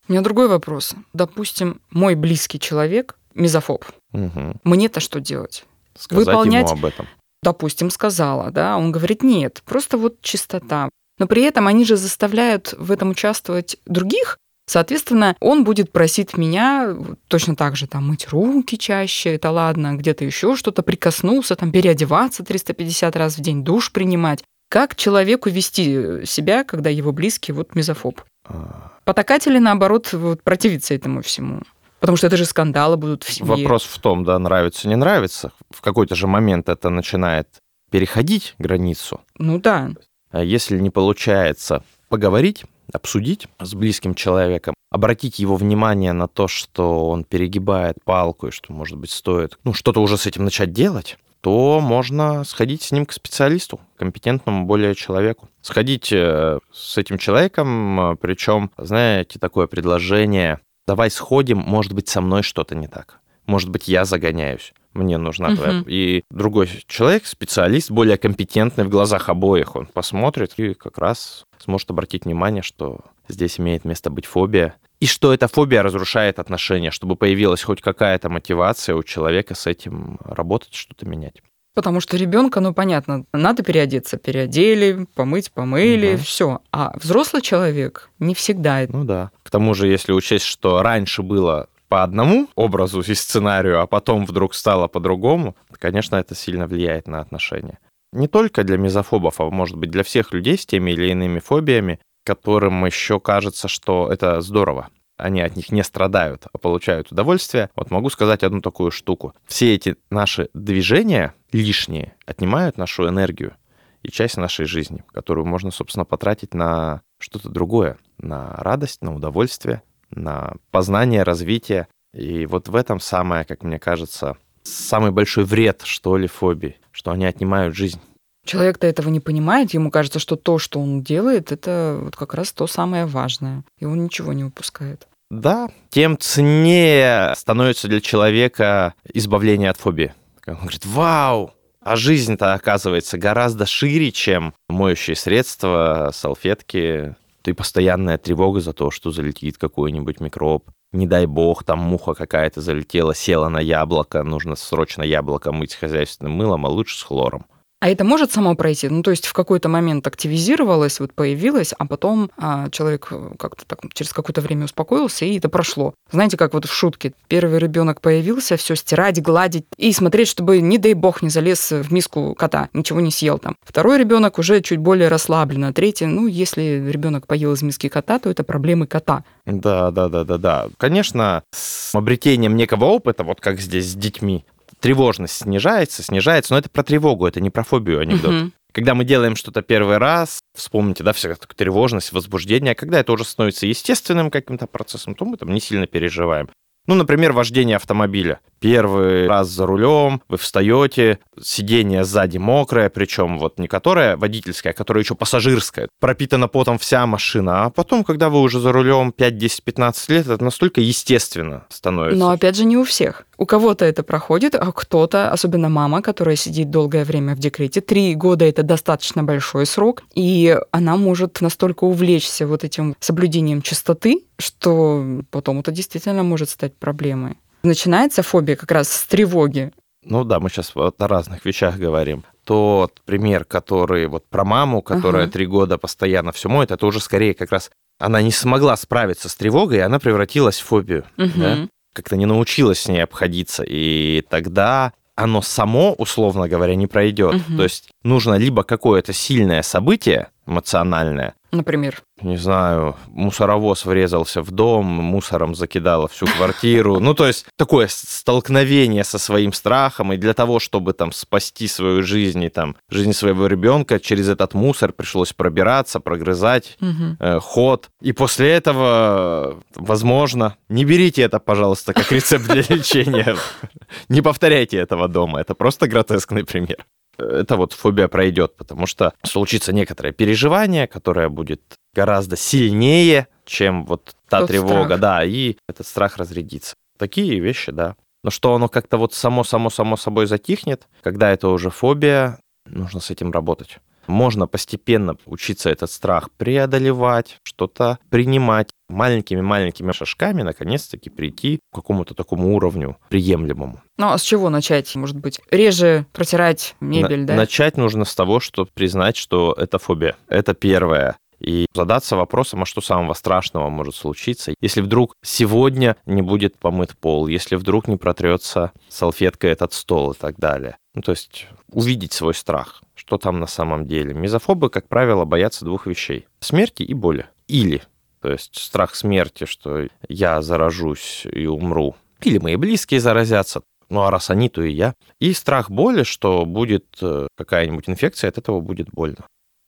У 0.08 0.12
меня 0.12 0.22
другой 0.22 0.48
вопрос. 0.48 0.96
Допустим, 1.14 1.82
мой 1.90 2.16
близкий 2.16 2.60
человек 2.60 3.16
мизофоб. 3.34 3.86
Угу. 4.12 4.60
Мне-то 4.64 5.00
что 5.00 5.20
делать? 5.20 5.66
Сказать 5.98 6.28
Выполнять... 6.28 6.70
ему 6.70 6.80
об 6.80 6.86
этом. 6.86 7.08
Допустим, 7.44 7.90
сказала, 7.90 8.52
да, 8.52 8.78
он 8.78 8.92
говорит, 8.92 9.22
нет, 9.22 9.62
просто 9.66 9.98
вот 9.98 10.22
чистота. 10.22 10.90
Но 11.20 11.28
при 11.28 11.44
этом 11.44 11.68
они 11.68 11.86
же 11.86 11.98
заставляют 11.98 12.74
в 12.78 12.92
этом 12.92 13.12
участвовать 13.12 13.78
других, 13.86 14.38
Соответственно, 14.66 15.36
он 15.42 15.66
будет 15.66 15.92
просить 15.92 16.38
меня 16.38 16.96
точно 17.28 17.56
так 17.56 17.76
же 17.76 17.86
там 17.86 18.08
мыть 18.08 18.30
руки 18.30 18.78
чаще, 18.78 19.36
это 19.36 19.52
ладно, 19.52 19.96
где-то 19.96 20.24
еще 20.24 20.56
что-то 20.56 20.84
прикоснулся, 20.84 21.58
там 21.58 21.72
переодеваться 21.72 22.44
350 22.46 23.16
раз 23.18 23.38
в 23.38 23.42
день, 23.42 23.64
душ 23.64 23.92
принимать. 23.92 24.42
Как 24.70 24.96
человеку 24.96 25.50
вести 25.50 26.26
себя, 26.26 26.64
когда 26.64 26.90
его 26.90 27.12
близкий 27.12 27.52
вот 27.52 27.76
мизофоб? 27.76 28.22
А. 28.46 28.94
Потакать 29.04 29.46
или 29.48 29.60
наоборот 29.60 30.14
вот, 30.14 30.42
противиться 30.42 30.94
этому 30.94 31.22
всему? 31.22 31.62
Потому 32.04 32.18
что 32.18 32.28
это 32.28 32.36
же 32.36 32.44
скандалы 32.44 32.98
будут 32.98 33.24
в 33.24 33.32
семье. 33.32 33.64
Вопрос 33.64 33.86
в 33.86 33.98
том, 33.98 34.26
да, 34.26 34.38
нравится, 34.38 34.90
не 34.90 34.98
нравится. 34.98 35.54
В 35.70 35.80
какой-то 35.80 36.16
же 36.16 36.28
момент 36.28 36.68
это 36.68 36.90
начинает 36.90 37.48
переходить 37.92 38.56
границу. 38.60 39.22
Ну 39.40 39.58
да. 39.58 39.92
А 40.30 40.44
если 40.44 40.78
не 40.80 40.90
получается 40.90 41.82
поговорить, 42.10 42.66
обсудить 42.92 43.48
с 43.58 43.74
близким 43.74 44.16
человеком, 44.16 44.74
обратить 44.92 45.40
его 45.40 45.56
внимание 45.56 46.12
на 46.12 46.28
то, 46.28 46.50
что 46.50 47.08
он 47.08 47.24
перегибает 47.24 47.96
палку 48.04 48.48
и 48.48 48.52
что, 48.52 48.74
может 48.74 48.98
быть, 48.98 49.12
стоит 49.12 49.58
ну, 49.64 49.74
что-то 49.74 50.02
уже 50.02 50.18
с 50.18 50.26
этим 50.26 50.44
начать 50.44 50.74
делать, 50.74 51.18
то 51.40 51.80
можно 51.80 52.44
сходить 52.44 52.82
с 52.82 52.92
ним 52.92 53.06
к 53.06 53.14
специалисту, 53.14 53.80
компетентному 53.96 54.66
более 54.66 54.94
человеку. 54.94 55.48
Сходить 55.62 56.12
э, 56.12 56.60
с 56.74 56.98
этим 56.98 57.18
человеком, 57.18 58.12
э, 58.12 58.16
причем, 58.18 58.72
знаете, 58.78 59.40
такое 59.40 59.68
предложение, 59.68 60.60
давай 60.88 61.10
сходим, 61.12 61.58
может 61.58 61.94
быть, 61.94 62.10
со 62.10 62.22
мной 62.22 62.44
что-то 62.44 62.76
не 62.76 62.88
так. 62.88 63.20
Может 63.46 63.70
быть, 63.70 63.88
я 63.88 64.06
загоняюсь 64.06 64.74
мне 64.94 65.18
нужна 65.18 65.50
угу. 65.50 65.58
твоя. 65.58 65.84
И 65.88 66.24
другой 66.30 66.70
человек, 66.88 67.26
специалист, 67.26 67.92
более 67.92 68.18
компетентный 68.18 68.84
в 68.86 68.90
глазах 68.90 69.30
обоих, 69.30 69.76
он 69.76 69.86
посмотрит 69.88 70.54
и 70.58 70.74
как 70.74 70.98
раз 70.98 71.46
сможет 71.60 71.90
обратить 71.92 72.26
внимание, 72.26 72.62
что 72.62 73.02
здесь 73.28 73.60
имеет 73.60 73.86
место 73.86 74.10
быть 74.10 74.26
фобия, 74.26 74.76
и 75.00 75.06
что 75.06 75.34
эта 75.34 75.48
фобия 75.48 75.84
разрушает 75.84 76.40
отношения, 76.40 76.92
чтобы 76.92 77.16
появилась 77.16 77.64
хоть 77.64 77.82
какая-то 77.82 78.30
мотивация 78.30 78.96
у 78.96 79.04
человека 79.04 79.56
с 79.56 79.68
этим 79.68 80.18
работать, 80.24 80.74
что-то 80.74 81.06
менять. 81.06 81.42
Потому 81.74 82.00
что 82.02 82.18
ребенка, 82.18 82.60
ну 82.60 82.74
понятно, 82.74 83.26
надо 83.34 83.64
переодеться, 83.64 84.18
переодели, 84.18 85.08
помыть, 85.16 85.52
помыли, 85.52 86.16
угу. 86.16 86.24
все. 86.24 86.60
А 86.72 86.96
взрослый 86.98 87.42
человек 87.42 88.10
не 88.20 88.36
всегда. 88.36 88.86
Ну 88.90 89.04
да. 89.04 89.32
К 89.44 89.50
тому 89.50 89.74
же, 89.74 89.88
если 89.88 90.12
учесть, 90.12 90.46
что 90.46 90.84
раньше 90.84 91.24
было 91.24 91.68
по 91.90 92.04
одному 92.04 92.48
образу 92.56 93.02
и 93.02 93.14
сценарию, 93.14 93.82
а 93.82 93.88
потом 93.88 94.26
вдруг 94.26 94.56
стало 94.56 94.88
по-другому, 94.88 95.56
конечно, 95.80 96.16
это 96.16 96.36
сильно 96.36 96.68
влияет 96.68 97.08
на 97.08 97.20
отношения. 97.20 97.80
Не 98.12 98.28
только 98.28 98.64
для 98.64 98.78
мизофобов, 98.78 99.40
а 99.40 99.50
может 99.50 99.76
быть 99.76 99.90
для 99.90 100.04
всех 100.04 100.34
людей 100.34 100.58
с 100.58 100.66
теми 100.66 100.92
или 100.92 101.12
иными 101.12 101.40
фобиями, 101.40 102.00
которым 102.24 102.86
еще 102.86 103.20
кажется, 103.20 103.68
что 103.68 104.12
это 104.12 104.42
здорово. 104.42 104.90
Они 105.18 105.42
от 105.42 105.56
них 105.56 105.72
не 105.72 105.84
страдают, 105.84 106.48
а 106.52 106.58
получают 106.58 107.12
удовольствие. 107.12 107.70
Вот 107.76 107.92
могу 107.92 108.10
сказать 108.10 108.44
одну 108.44 108.62
такую 108.62 108.92
штуку. 108.92 109.34
Все 109.46 109.76
эти 109.76 109.96
наши 110.10 110.50
движения 110.54 111.34
лишние 111.52 112.16
отнимают 112.26 112.78
нашу 112.78 113.08
энергию 113.08 113.56
и 114.02 114.10
часть 114.10 114.38
нашей 114.38 114.66
жизни, 114.66 115.04
которую 115.14 115.46
можно, 115.46 115.72
собственно, 115.72 116.06
потратить 116.06 116.54
на 116.54 117.02
что-то 117.20 117.50
другое, 117.50 117.98
на 118.18 118.54
радость, 118.58 119.02
на 119.02 119.16
удовольствие, 119.16 119.82
на 120.10 120.56
познание, 120.72 121.24
развитие. 121.24 121.88
И 122.14 122.46
вот 122.46 122.68
в 122.68 122.76
этом 122.76 123.00
самое, 123.00 123.46
как 123.46 123.64
мне 123.64 123.80
кажется, 123.80 124.38
самый 124.64 125.12
большой 125.12 125.46
вред, 125.46 125.82
что 125.86 126.18
ли, 126.18 126.28
фобии, 126.28 126.78
что 126.92 127.12
они 127.12 127.26
отнимают 127.26 127.76
жизнь. 127.76 128.02
Человек-то 128.46 128.88
этого 128.88 129.10
не 129.10 129.20
понимает, 129.20 129.74
ему 129.74 129.90
кажется, 129.90 130.20
что 130.20 130.36
то, 130.36 130.60
что 130.60 130.80
он 130.80 131.02
делает, 131.02 131.52
это 131.52 132.00
вот 132.02 132.16
как 132.16 132.34
раз 132.34 132.52
то 132.52 132.68
самое 132.68 133.06
важное, 133.06 133.64
и 133.80 133.86
он 133.86 134.04
ничего 134.04 134.34
не 134.34 134.44
упускает. 134.44 135.08
Да, 135.30 135.70
тем 135.90 136.18
ценнее 136.20 137.34
становится 137.36 137.88
для 137.88 138.02
человека 138.02 138.94
избавление 139.14 139.70
от 139.70 139.78
фобии. 139.78 140.14
Он 140.46 140.56
говорит, 140.56 140.86
вау, 140.86 141.54
а 141.82 141.96
жизнь-то 141.96 142.54
оказывается 142.54 143.18
гораздо 143.18 143.66
шире, 143.66 144.12
чем 144.12 144.54
моющие 144.68 145.16
средства, 145.16 146.12
салфетки, 146.14 147.16
ты 147.44 147.54
постоянная 147.54 148.18
тревога 148.18 148.62
за 148.62 148.74
то, 148.74 148.90
что 148.90 149.12
залетит 149.12 149.58
какой-нибудь 149.58 150.22
микроб. 150.22 150.70
Не 150.94 151.08
дай 151.08 151.26
бог, 151.26 151.64
там 151.64 151.80
муха 151.80 152.14
какая-то 152.14 152.62
залетела, 152.62 153.14
села 153.14 153.50
на 153.50 153.60
яблоко, 153.60 154.24
нужно 154.24 154.56
срочно 154.56 155.04
яблоко 155.04 155.52
мыть 155.52 155.76
хозяйственным 155.76 156.34
мылом, 156.34 156.66
а 156.66 156.70
лучше 156.70 156.98
с 156.98 157.02
хлором. 157.02 157.46
А 157.84 157.90
это 157.90 158.06
может 158.06 158.32
само 158.32 158.56
пройти? 158.56 158.88
Ну, 158.88 159.04
то 159.04 159.12
есть 159.12 159.26
в 159.26 159.34
какой-то 159.34 159.68
момент 159.68 160.08
активизировалось, 160.08 161.02
вот 161.02 161.12
появилось, 161.12 161.74
а 161.78 161.86
потом 161.86 162.32
а, 162.38 162.70
человек 162.70 163.12
как-то 163.38 163.66
так 163.68 163.80
через 163.94 164.14
какое-то 164.14 164.40
время 164.40 164.64
успокоился, 164.64 165.26
и 165.26 165.38
это 165.38 165.50
прошло. 165.50 165.94
Знаете, 166.10 166.38
как 166.38 166.54
вот 166.54 166.64
в 166.64 166.74
шутке. 166.74 167.12
Первый 167.28 167.60
ребенок 167.60 168.00
появился, 168.00 168.56
все 168.56 168.76
стирать, 168.76 169.22
гладить 169.22 169.66
и 169.76 169.92
смотреть, 169.92 170.30
чтобы, 170.30 170.62
не 170.62 170.78
дай 170.78 170.94
бог, 170.94 171.22
не 171.22 171.28
залез 171.30 171.72
в 171.72 171.92
миску 171.92 172.34
кота, 172.36 172.70
ничего 172.72 173.02
не 173.02 173.12
съел 173.12 173.38
там. 173.38 173.58
Второй 173.66 173.98
ребенок 173.98 174.40
уже 174.40 174.62
чуть 174.62 174.80
более 174.80 175.10
расслаблен, 175.10 175.66
а 175.66 175.74
третий, 175.74 176.06
ну, 176.06 176.28
если 176.28 176.90
ребенок 176.90 177.28
поел 177.28 177.52
из 177.52 177.64
миски 177.64 177.90
кота, 177.90 178.18
то 178.18 178.30
это 178.30 178.46
проблемы 178.46 178.88
кота. 178.88 179.26
Да, 179.46 179.92
да, 179.92 180.08
да, 180.08 180.24
да, 180.24 180.38
да. 180.38 180.70
Конечно, 180.78 181.44
с 181.52 181.94
обретением 181.94 182.56
некого 182.56 182.86
опыта, 182.86 183.26
вот 183.26 183.42
как 183.42 183.60
здесь 183.60 183.92
с 183.92 183.94
детьми, 183.94 184.46
тревожность 184.84 185.38
снижается, 185.38 186.04
снижается, 186.04 186.54
но 186.54 186.60
это 186.60 186.70
про 186.70 186.84
тревогу, 186.84 187.26
это 187.26 187.40
не 187.40 187.50
про 187.50 187.64
фобию 187.64 188.02
анекдот. 188.02 188.34
Угу. 188.34 188.52
Когда 188.74 188.96
мы 188.96 189.06
делаем 189.06 189.38
что-то 189.38 189.62
первый 189.62 189.98
раз, 189.98 190.42
вспомните, 190.54 191.04
да, 191.04 191.14
всякая 191.14 191.38
тревожность, 191.56 192.12
возбуждение, 192.12 192.74
а 192.74 192.76
когда 192.76 193.00
это 193.00 193.14
уже 193.14 193.24
становится 193.24 193.66
естественным 193.66 194.30
каким-то 194.30 194.68
процессом, 194.68 195.16
то 195.16 195.24
мы 195.24 195.38
там 195.38 195.54
не 195.54 195.62
сильно 195.62 195.88
переживаем. 195.88 196.50
Ну, 196.86 196.96
например, 196.96 197.32
вождение 197.32 197.78
автомобиля. 197.78 198.42
Первый 198.64 199.28
раз 199.28 199.50
за 199.50 199.66
рулем, 199.66 200.22
вы 200.30 200.38
встаете, 200.38 201.20
сиденье 201.42 202.06
сзади 202.06 202.38
мокрое, 202.38 202.90
причем 202.90 203.38
вот 203.38 203.60
не 203.60 203.68
которое 203.68 204.16
водительское, 204.16 204.72
а 204.72 204.74
которое 204.74 205.02
еще 205.02 205.16
пассажирское. 205.16 205.90
Пропитана 206.00 206.48
потом 206.48 206.78
вся 206.78 207.06
машина. 207.06 207.66
А 207.66 207.70
потом, 207.70 208.06
когда 208.06 208.30
вы 208.30 208.40
уже 208.40 208.62
за 208.62 208.72
рулем 208.72 209.12
5, 209.12 209.38
10, 209.38 209.64
15 209.66 210.10
лет, 210.10 210.28
это 210.28 210.42
настолько 210.42 210.80
естественно 210.80 211.66
становится. 211.68 212.18
Но 212.18 212.30
опять 212.30 212.56
же 212.56 212.64
не 212.64 212.78
у 212.78 212.86
всех. 212.86 213.26
У 213.38 213.46
кого-то 213.46 213.84
это 213.84 214.02
проходит, 214.02 214.56
а 214.56 214.72
кто-то, 214.72 215.30
особенно 215.30 215.68
мама, 215.68 216.02
которая 216.02 216.38
сидит 216.38 216.70
долгое 216.70 217.04
время 217.04 217.36
в 217.36 217.40
декрете, 217.40 217.82
три 217.82 218.16
года 218.16 218.46
это 218.46 218.64
достаточно 218.64 219.24
большой 219.24 219.66
срок, 219.66 220.04
и 220.14 220.58
она 220.72 220.96
может 220.96 221.42
настолько 221.42 221.84
увлечься 221.84 222.48
вот 222.48 222.64
этим 222.64 222.96
соблюдением 223.02 223.62
чистоты, 223.62 224.24
что 224.40 225.22
потом 225.32 225.60
это 225.60 225.72
действительно 225.72 226.24
может 226.24 226.50
стать 226.50 226.78
проблемой. 226.78 227.38
Начинается 227.64 228.24
фобия 228.24 228.56
как 228.56 228.72
раз 228.72 228.92
с 228.92 229.04
тревоги. 229.06 229.72
Ну 230.04 230.26
да, 230.26 230.40
мы 230.40 230.50
сейчас 230.50 230.76
вот 230.76 231.02
о 231.02 231.08
разных 231.08 231.46
вещах 231.46 231.78
говорим. 231.78 232.24
Тот 232.44 233.02
пример, 233.06 233.46
который 233.46 234.08
вот 234.08 234.28
про 234.28 234.44
маму, 234.44 234.82
которая 234.82 235.28
три 235.28 235.46
ага. 235.46 235.52
года 235.52 235.78
постоянно 235.78 236.34
все 236.34 236.50
моет, 236.50 236.72
это 236.72 236.86
уже 236.86 237.00
скорее 237.00 237.34
как 237.34 237.52
раз 237.52 237.72
она 238.00 238.22
не 238.22 238.32
смогла 238.32 238.76
справиться 238.76 239.30
с 239.30 239.36
тревогой, 239.36 239.78
и 239.78 239.82
она 239.82 240.00
превратилась 240.00 240.60
в 240.60 240.66
фобию. 240.66 241.06
Угу. 241.18 241.32
Да? 241.36 241.68
Как-то 241.94 242.18
не 242.18 242.26
научилась 242.26 242.82
с 242.82 242.88
ней 242.90 243.04
обходиться. 243.04 243.64
И 243.66 244.26
тогда 244.30 244.92
оно 245.16 245.42
само, 245.42 245.94
условно 245.94 246.50
говоря, 246.50 246.76
не 246.76 246.88
пройдет. 246.88 247.36
Мгм. 247.48 247.58
То 247.58 247.64
есть 247.64 247.90
нужно 248.04 248.34
либо 248.34 248.64
какое-то 248.64 249.14
сильное 249.14 249.62
событие 249.62 250.30
эмоциональное, 250.46 251.36
Например. 251.52 252.02
не 252.22 252.38
знаю, 252.38 252.96
мусоровоз 253.08 253.86
врезался 253.86 254.42
в 254.42 254.52
дом, 254.52 254.86
мусором 254.86 255.54
закидало 255.56 256.08
всю 256.08 256.26
квартиру. 256.26 257.00
Ну, 257.00 257.14
то 257.14 257.28
есть 257.28 257.46
такое 257.58 257.88
столкновение 257.90 259.04
со 259.04 259.20
своим 259.20 259.54
страхом, 259.54 260.14
и 260.14 260.18
для 260.18 260.34
того, 260.34 260.60
чтобы 260.60 260.94
там 260.94 261.12
спасти 261.12 261.68
свою 261.68 262.02
жизнь 262.02 262.44
и 262.44 262.50
там 262.50 262.76
жизнь 262.90 263.14
своего 263.14 263.48
ребенка, 263.48 264.00
через 264.00 264.30
этот 264.30 264.54
мусор 264.54 264.94
пришлось 264.94 265.34
пробираться, 265.34 266.00
прогрызать 266.00 266.78
Мгм. 266.80 267.18
э, 267.20 267.40
ход. 267.40 267.90
И 268.02 268.14
после 268.14 268.52
этого, 268.52 269.60
возможно, 269.76 270.56
не 270.70 270.86
берите 270.86 271.22
это, 271.22 271.40
пожалуйста, 271.40 271.94
как 271.94 272.12
рецепт 272.12 272.46
для 272.46 272.64
лечения. 272.76 273.36
Не 274.10 274.22
повторяйте 274.22 274.78
этого 274.78 275.08
дома. 275.08 275.40
Это 275.40 275.54
просто 275.56 275.88
гротескный 275.88 276.44
пример. 276.46 276.86
Это 277.18 277.58
вот 277.58 277.74
фобия 277.74 278.08
пройдет, 278.08 278.56
потому 278.58 278.86
что 278.86 279.14
случится 279.24 279.72
некоторое 279.74 280.12
переживание, 280.14 280.88
которое 280.88 281.30
будет 281.30 281.62
гораздо 281.94 282.36
сильнее, 282.36 283.28
чем 283.46 283.86
вот 283.86 284.16
та 284.30 284.40
Тот 284.40 284.50
тревога, 284.50 284.86
страх. 284.86 285.00
да, 285.00 285.24
и 285.24 285.58
этот 285.68 285.86
страх 285.88 286.18
разрядится. 286.18 286.76
Такие 286.98 287.40
вещи, 287.40 287.72
да. 287.72 287.96
Но 288.24 288.30
что 288.30 288.56
оно 288.56 288.70
как-то 288.70 288.98
вот 288.98 289.14
само-само-само 289.14 289.98
собой 289.98 290.26
затихнет, 290.26 290.88
когда 291.02 291.32
это 291.32 291.50
уже 291.50 291.70
фобия, 291.70 292.40
нужно 292.66 293.00
с 293.00 293.12
этим 293.12 293.32
работать. 293.32 293.80
Можно 294.08 294.48
постепенно 294.48 295.16
учиться 295.26 295.70
этот 295.70 295.92
страх 295.92 296.30
преодолевать, 296.38 297.38
что-то 297.44 298.00
принимать 298.10 298.70
маленькими-маленькими 298.90 299.92
шажками, 299.92 300.42
наконец-таки 300.42 301.10
прийти 301.10 301.60
к 301.72 301.76
какому-то 301.76 302.14
такому 302.14 302.56
уровню 302.56 302.98
приемлемому. 303.10 303.82
Ну, 303.98 304.10
а 304.10 304.18
с 304.18 304.22
чего 304.22 304.50
начать, 304.50 304.94
может 304.96 305.18
быть? 305.18 305.40
Реже 305.52 306.06
протирать 306.14 306.76
мебель, 306.80 307.22
На- 307.22 307.28
да? 307.28 307.36
Начать 307.36 307.78
нужно 307.78 308.06
с 308.06 308.16
того, 308.16 308.40
что 308.40 308.68
признать, 308.74 309.18
что 309.18 309.54
это 309.58 309.80
фобия. 309.80 310.16
Это 310.28 310.54
первое. 310.54 311.18
И 311.40 311.66
задаться 311.74 312.16
вопросом, 312.16 312.64
а 312.64 312.66
что 312.66 312.80
самого 312.80 313.14
страшного 313.14 313.70
может 313.70 313.96
случиться, 313.96 314.54
если 314.62 314.80
вдруг 314.80 315.14
сегодня 315.24 315.98
не 316.06 316.22
будет 316.22 316.58
помыт 316.58 316.96
пол, 316.98 317.28
если 317.28 317.58
вдруг 317.58 317.90
не 317.90 317.98
протрется 317.98 318.72
салфеткой 318.88 319.52
этот 319.52 319.74
стол 319.74 320.12
и 320.12 320.16
так 320.18 320.38
далее. 320.38 320.78
Ну, 320.96 321.02
то 321.02 321.12
есть 321.12 321.48
увидеть 321.70 322.14
свой 322.14 322.34
страх, 322.34 322.82
что 323.06 323.18
там 323.18 323.40
на 323.40 323.48
самом 323.48 323.86
деле. 323.86 324.14
Мизофобы, 324.14 324.70
как 324.70 324.88
правило, 324.88 325.26
боятся 325.26 325.66
двух 325.66 325.88
вещей. 325.88 326.28
Смерти 326.40 326.84
и 326.84 326.94
боли. 326.94 327.28
Или, 327.48 327.84
то 328.22 328.32
есть 328.32 328.58
страх 328.58 328.96
смерти, 328.96 329.46
что 329.46 329.88
я 330.08 330.42
заражусь 330.42 331.26
и 331.30 331.46
умру. 331.46 331.96
Или 332.22 332.38
мои 332.38 332.56
близкие 332.56 333.02
заразятся. 333.02 333.62
Ну, 333.90 334.02
а 334.02 334.12
раз 334.12 334.30
они, 334.30 334.48
то 334.50 334.64
и 334.64 334.72
я. 334.72 334.96
И 335.20 335.34
страх 335.34 335.70
боли, 335.70 336.04
что 336.04 336.46
будет 336.46 336.86
э, 337.02 337.28
какая-нибудь 337.36 337.90
инфекция, 337.90 338.30
от 338.30 338.38
этого 338.38 338.62
будет 338.62 338.90
больно. 338.90 339.28